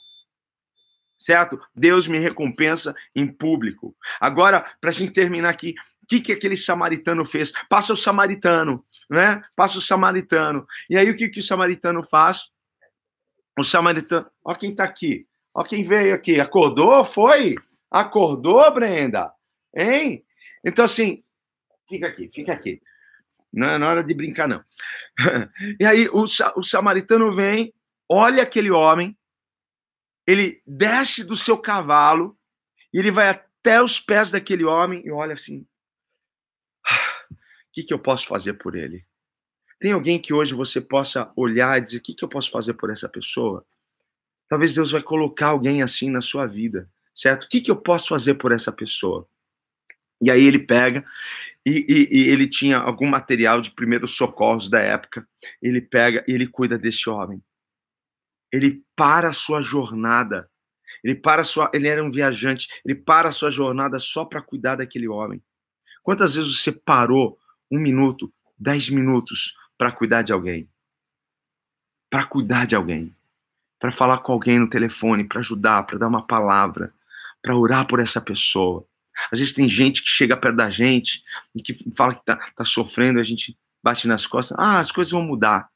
[1.23, 1.61] certo?
[1.75, 3.95] Deus me recompensa em público.
[4.21, 7.53] Agora, para a gente terminar aqui, o que, que aquele samaritano fez?
[7.69, 9.41] Passa o samaritano, né?
[9.55, 10.67] Passa o samaritano.
[10.91, 12.51] E aí o que, que o samaritano faz?
[13.57, 17.05] O samaritano, ó quem está aqui, ó quem veio aqui, acordou?
[17.05, 17.55] Foi?
[17.91, 19.31] Acordou, Brenda?
[19.75, 20.25] Hein?
[20.65, 21.23] Então, assim,
[21.89, 22.81] fica aqui, fica aqui.
[23.53, 24.65] Não é hora de brincar, não.
[25.79, 26.25] E aí o,
[26.57, 27.73] o samaritano vem,
[28.09, 29.17] olha aquele homem,
[30.27, 32.39] ele desce do seu cavalo
[32.93, 35.67] e ele vai até os pés daquele homem e olha assim:
[36.89, 37.37] ah, o
[37.73, 39.05] que, que eu posso fazer por ele?
[39.81, 42.75] Tem alguém que hoje você possa olhar e dizer: o que, que eu posso fazer
[42.75, 43.67] por essa pessoa?
[44.49, 47.45] Talvez Deus vai colocar alguém assim na sua vida, certo?
[47.45, 49.27] O que, que eu posso fazer por essa pessoa?
[50.21, 51.05] E aí ele pega
[51.67, 55.27] e, e, e, ele tinha algum material de primeiros socorros da época.
[55.61, 57.43] Ele pega e ele cuida desse homem
[58.53, 60.49] ele para a sua jornada.
[61.03, 64.77] Ele para sua, ele era um viajante, ele para a sua jornada só para cuidar
[64.77, 65.43] daquele homem.
[66.03, 67.39] Quantas vezes você parou
[67.71, 70.69] um minuto, dez minutos para cuidar de alguém?
[72.11, 73.17] Para cuidar de alguém,
[73.81, 76.93] para falar com alguém no telefone, para ajudar, para dar uma palavra,
[77.41, 78.87] para orar por essa pessoa.
[79.31, 81.23] Às vezes tem gente que chega perto da gente
[81.55, 85.11] e que fala que está tá sofrendo, a gente bate nas costas, ah, as coisas
[85.11, 85.69] vão mudar.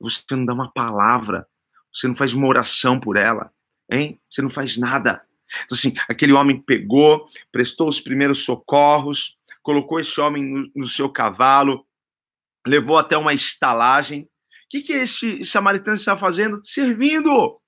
[0.00, 1.46] Você não dá uma palavra,
[1.94, 3.52] você não faz uma oração por ela,
[3.90, 4.20] hein?
[4.28, 5.24] Você não faz nada.
[5.64, 11.08] Então, assim, aquele homem pegou, prestou os primeiros socorros, colocou esse homem no, no seu
[11.08, 11.86] cavalo,
[12.66, 14.22] levou até uma estalagem.
[14.22, 14.28] O
[14.70, 16.60] que, que esse samaritano está fazendo?
[16.64, 17.60] Servindo,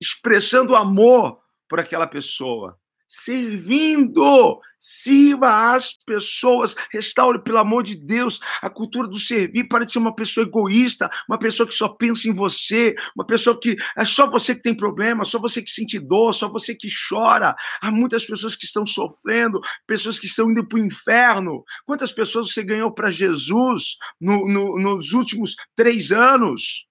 [0.00, 2.78] expressando amor por aquela pessoa
[3.24, 4.60] servindo.
[4.78, 9.64] Sirva as pessoas, restaure, pelo amor de Deus, a cultura do servir.
[9.68, 13.58] Para de ser uma pessoa egoísta, uma pessoa que só pensa em você, uma pessoa
[13.58, 16.88] que é só você que tem problema, só você que sente dor, só você que
[17.08, 17.56] chora.
[17.80, 21.64] Há muitas pessoas que estão sofrendo, pessoas que estão indo para o inferno.
[21.84, 26.86] Quantas pessoas você ganhou para Jesus no, no, nos últimos três anos?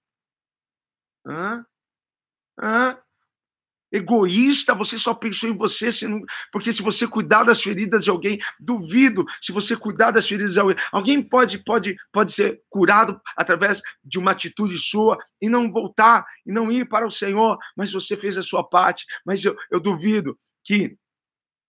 [1.26, 1.66] Hã?
[2.60, 3.05] Hã?
[3.96, 5.90] Egoísta, você só pensou em você,
[6.52, 10.60] porque se você cuidar das feridas de alguém, duvido, se você cuidar das feridas de
[10.60, 16.26] alguém, alguém pode, pode, pode ser curado através de uma atitude sua e não voltar,
[16.46, 19.80] e não ir para o Senhor, mas você fez a sua parte, mas eu, eu
[19.80, 20.98] duvido que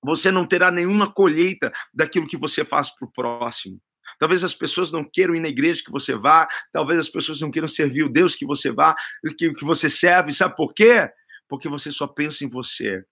[0.03, 3.81] você não terá nenhuma colheita daquilo que você faz para o próximo.
[4.19, 7.51] Talvez as pessoas não queiram ir na igreja que você vá, talvez as pessoas não
[7.51, 8.97] queiram servir o Deus que você vá,
[9.37, 11.09] que, que você serve, sabe por quê?
[11.49, 13.05] Porque você só pensa em você.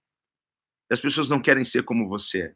[0.91, 2.55] As pessoas não querem ser como você.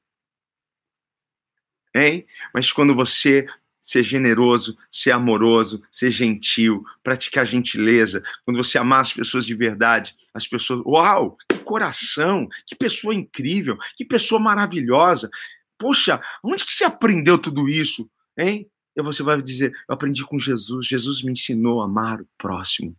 [1.94, 2.26] Hein?
[2.52, 3.46] Mas quando você
[3.80, 10.14] ser generoso, ser amoroso, ser gentil, praticar gentileza, quando você amar as pessoas de verdade,
[10.34, 15.30] as pessoas, uau, que coração, que pessoa incrível, que pessoa maravilhosa.
[15.78, 18.68] Poxa, onde que você aprendeu tudo isso, hein?
[18.94, 22.96] E você vai dizer, eu aprendi com Jesus, Jesus me ensinou a amar o próximo.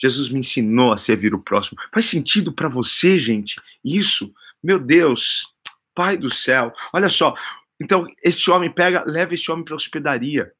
[0.00, 1.78] Jesus me ensinou a servir o próximo.
[1.92, 3.60] Faz sentido para você, gente?
[3.84, 4.32] Isso?
[4.62, 5.54] Meu Deus,
[5.94, 6.72] Pai do céu.
[6.92, 7.34] Olha só.
[7.78, 10.52] Então, esse homem pega, leva esse homem para a hospedaria,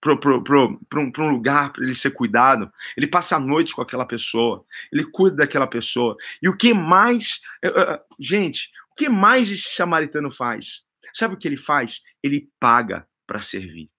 [0.00, 0.12] para
[1.00, 2.70] um lugar para ele ser cuidado.
[2.96, 4.64] Ele passa a noite com aquela pessoa.
[4.92, 6.16] Ele cuida daquela pessoa.
[6.42, 7.40] E o que mais.
[7.62, 10.84] Eh, eh, gente, o que mais esse samaritano faz?
[11.14, 12.02] Sabe o que ele faz?
[12.22, 13.90] Ele paga para servir.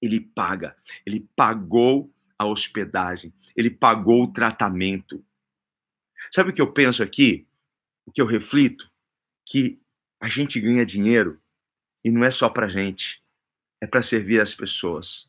[0.00, 0.76] Ele paga.
[1.04, 5.24] Ele pagou a hospedagem ele pagou o tratamento.
[6.30, 7.46] Sabe o que eu penso aqui?
[8.04, 8.88] O que eu reflito?
[9.46, 9.80] Que
[10.20, 11.40] a gente ganha dinheiro
[12.04, 13.22] e não é só para gente,
[13.80, 15.28] é para servir as pessoas.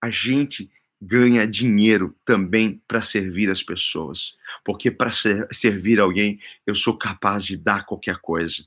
[0.00, 6.74] A gente ganha dinheiro também para servir as pessoas, porque para ser, servir alguém eu
[6.74, 8.66] sou capaz de dar qualquer coisa.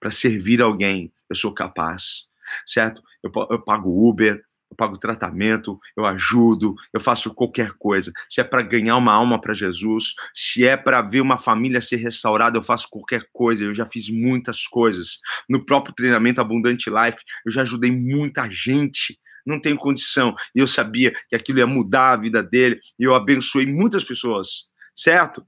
[0.00, 2.26] para servir alguém, eu sou capaz,
[2.66, 3.02] certo?
[3.22, 4.44] Eu, eu pago Uber,
[4.78, 8.12] pago tratamento, eu ajudo, eu faço qualquer coisa.
[8.30, 11.96] Se é para ganhar uma alma para Jesus, se é para ver uma família ser
[11.96, 13.64] restaurada, eu faço qualquer coisa.
[13.64, 15.18] Eu já fiz muitas coisas.
[15.50, 19.18] No próprio treinamento Abundante Life, eu já ajudei muita gente.
[19.44, 20.36] Não tenho condição.
[20.54, 22.78] E eu sabia que aquilo ia mudar a vida dele.
[22.98, 25.44] E eu abençoei muitas pessoas, certo?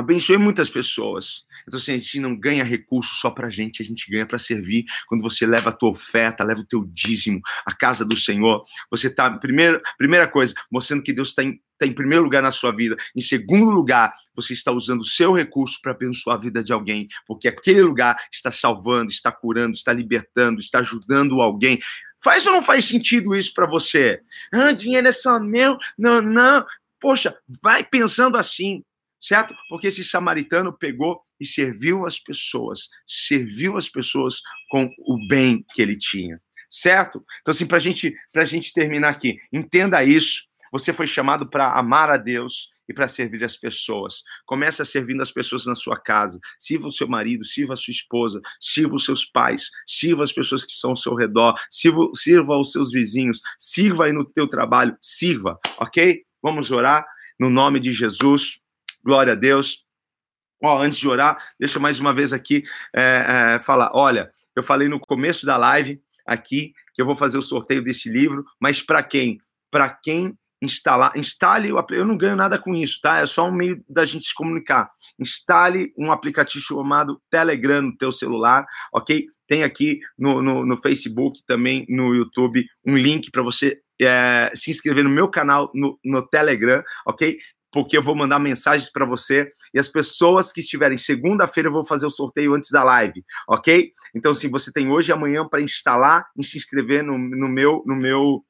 [0.00, 1.44] Abençoe muitas pessoas.
[1.66, 4.84] Então, assim, a gente não ganha recurso só para gente, a gente ganha para servir.
[5.06, 9.08] Quando você leva a tua oferta, leva o teu dízimo à casa do Senhor, você
[9.08, 12.74] está, primeira, primeira coisa, mostrando que Deus está em, tá em primeiro lugar na sua
[12.74, 12.96] vida.
[13.14, 17.08] Em segundo lugar, você está usando o seu recurso para abençoar a vida de alguém,
[17.26, 21.78] porque aquele lugar está salvando, está curando, está libertando, está ajudando alguém.
[22.22, 24.20] Faz ou não faz sentido isso para você?
[24.52, 25.78] Ah, dinheiro é só meu?
[25.96, 26.66] Não, não.
[27.00, 28.84] Poxa, vai pensando assim
[29.20, 29.54] certo?
[29.68, 34.40] Porque esse samaritano pegou e serviu as pessoas, serviu as pessoas
[34.70, 37.24] com o bem que ele tinha, certo?
[37.40, 40.48] Então, assim, para gente, a gente terminar aqui, entenda isso.
[40.72, 44.22] Você foi chamado para amar a Deus e para servir as pessoas.
[44.44, 46.40] Começa servindo as pessoas na sua casa.
[46.58, 50.64] Sirva o seu marido, sirva a sua esposa, sirva os seus pais, sirva as pessoas
[50.64, 54.96] que estão ao seu redor, sirva, sirva os seus vizinhos, sirva aí no teu trabalho,
[55.00, 56.22] sirva, ok?
[56.42, 57.06] Vamos orar
[57.38, 58.60] no nome de Jesus.
[59.02, 59.84] Glória a Deus.
[60.62, 63.90] Ó, antes de orar, deixa eu mais uma vez aqui é, é, falar.
[63.94, 68.10] Olha, eu falei no começo da live aqui que eu vou fazer o sorteio desse
[68.10, 69.40] livro, mas para quem?
[69.70, 73.20] Para quem instalar, instale o eu não ganho nada com isso, tá?
[73.20, 74.90] É só um meio da gente se comunicar.
[75.18, 79.26] Instale um aplicativo chamado Telegram no teu celular, ok?
[79.48, 84.70] Tem aqui no, no, no Facebook, também no YouTube, um link para você é, se
[84.70, 87.38] inscrever no meu canal no, no Telegram, ok?
[87.72, 91.84] Porque eu vou mandar mensagens para você e as pessoas que estiverem segunda-feira eu vou
[91.84, 93.90] fazer o sorteio antes da live, ok?
[94.14, 97.82] Então, se você tem hoje e amanhã para instalar e se inscrever no, no meu
[97.86, 98.44] no meu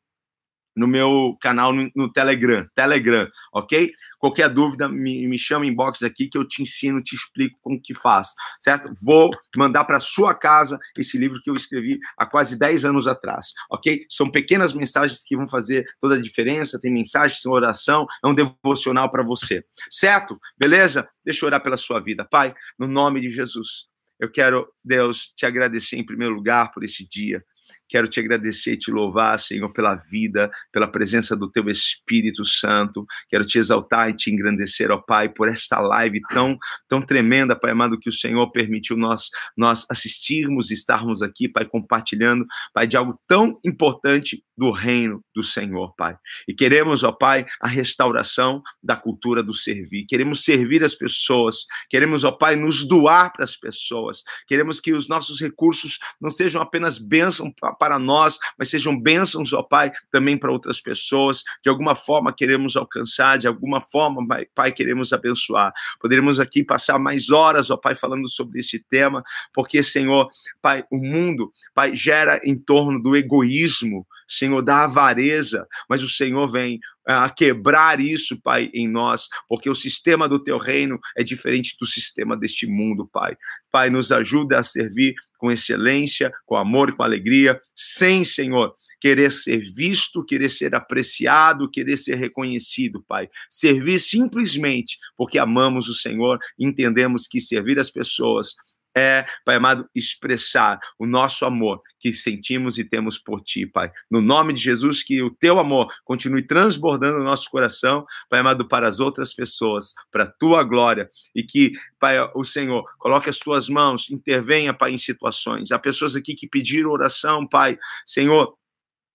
[0.76, 3.92] no meu canal no, no, Telegram, Telegram, ok?
[4.18, 7.94] Qualquer dúvida, me, me chama inbox aqui que eu te ensino, te explico como que
[7.94, 8.28] faz,
[8.60, 8.90] certo?
[9.02, 13.52] Vou mandar para sua casa esse livro que eu escrevi há quase 10 anos atrás,
[13.70, 14.04] ok?
[14.08, 18.34] São pequenas mensagens que vão fazer toda a diferença, tem mensagens, tem oração, é um
[18.34, 20.38] devocional para você, certo?
[20.58, 21.08] Beleza?
[21.24, 22.24] Deixa eu orar pela sua vida.
[22.24, 27.08] Pai, no nome de Jesus, eu quero, Deus, te agradecer em primeiro lugar por esse
[27.08, 27.42] dia.
[27.90, 33.04] Quero te agradecer e te louvar, Senhor, pela vida, pela presença do teu Espírito Santo.
[33.28, 36.56] Quero te exaltar e te engrandecer, ó Pai, por esta live tão,
[36.88, 41.64] tão tremenda, Pai amado, que o Senhor permitiu nós, nós assistirmos e estarmos aqui, Pai,
[41.64, 46.14] compartilhando, Pai, de algo tão importante do reino do Senhor, Pai.
[46.46, 50.04] E queremos, ó Pai, a restauração da cultura do servir.
[50.06, 51.64] Queremos servir as pessoas.
[51.88, 54.22] Queremos, ó Pai, nos doar para as pessoas.
[54.46, 59.62] Queremos que os nossos recursos não sejam apenas bênção para nós, mas sejam bênçãos, ó
[59.62, 61.42] Pai, também para outras pessoas.
[61.64, 64.22] De alguma forma queremos alcançar, de alguma forma,
[64.54, 65.72] Pai, queremos abençoar.
[65.98, 69.24] Poderemos aqui passar mais horas, ó Pai, falando sobre esse tema,
[69.54, 70.28] porque, Senhor,
[70.60, 76.48] Pai, o mundo, Pai, gera em torno do egoísmo, Senhor, da avareza, mas o Senhor
[76.48, 81.76] vem a quebrar isso, Pai, em nós, porque o sistema do teu reino é diferente
[81.80, 83.36] do sistema deste mundo, Pai.
[83.72, 89.60] Pai, nos ajuda a servir com excelência, com amor com alegria, sem, Senhor, querer ser
[89.72, 93.28] visto, querer ser apreciado, querer ser reconhecido, Pai.
[93.48, 98.54] Servir simplesmente porque amamos o Senhor, entendemos que servir as pessoas
[98.96, 103.90] é, Pai amado, expressar o nosso amor que sentimos e temos por Ti, Pai.
[104.10, 108.66] No nome de Jesus, que o Teu amor continue transbordando no nosso coração, Pai amado,
[108.66, 113.38] para as outras pessoas, para a Tua glória, e que, Pai, o Senhor, coloque as
[113.38, 115.70] Tuas mãos, intervenha, Pai, em situações.
[115.70, 118.54] Há pessoas aqui que pediram oração, Pai, Senhor,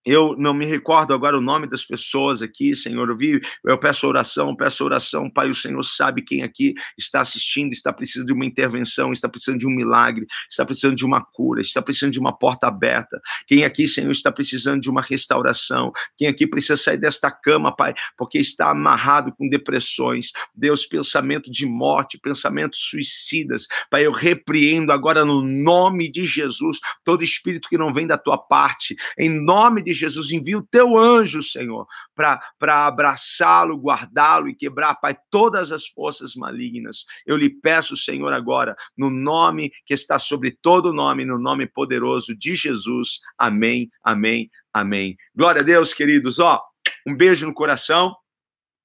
[0.05, 3.09] eu não me recordo agora o nome das pessoas aqui, Senhor.
[3.09, 3.17] Eu
[3.65, 5.49] eu peço oração, peço oração, Pai.
[5.49, 9.67] O Senhor sabe quem aqui está assistindo, está precisando de uma intervenção, está precisando de
[9.67, 13.19] um milagre, está precisando de uma cura, está precisando de uma porta aberta.
[13.47, 15.91] Quem aqui, Senhor, está precisando de uma restauração.
[16.15, 20.31] Quem aqui precisa sair desta cama, Pai, porque está amarrado com depressões.
[20.53, 23.65] Deus, pensamento de morte, pensamentos suicidas.
[23.89, 28.37] Pai, eu repreendo agora no nome de Jesus todo espírito que não vem da tua
[28.37, 28.95] parte.
[29.17, 35.17] Em nome de Jesus, envia o teu anjo, Senhor, para abraçá-lo, guardá-lo e quebrar, Pai,
[35.29, 37.05] todas as forças malignas.
[37.25, 42.35] Eu lhe peço, Senhor, agora, no nome que está sobre todo nome, no nome poderoso
[42.35, 43.19] de Jesus.
[43.37, 45.17] Amém, amém, amém.
[45.35, 46.39] Glória a Deus, queridos.
[46.39, 46.61] Ó,
[47.05, 48.15] um beijo no coração.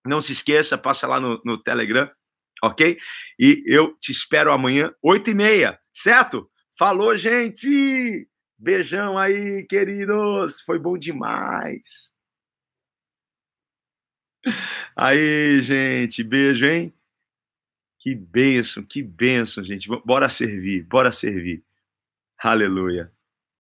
[0.06, 2.11] Não se esqueça, passa lá no, no Telegram,
[2.62, 2.98] ok?
[3.38, 6.50] E eu te espero amanhã, oito e meia, certo?
[6.78, 8.29] Falou, gente!
[8.61, 10.61] Beijão aí, queridos!
[10.61, 12.12] Foi bom demais!
[14.94, 16.92] Aí, gente, beijo, hein?
[17.98, 19.88] Que bênção, que bênção, gente.
[20.04, 21.64] Bora servir, bora servir.
[22.38, 23.11] Aleluia.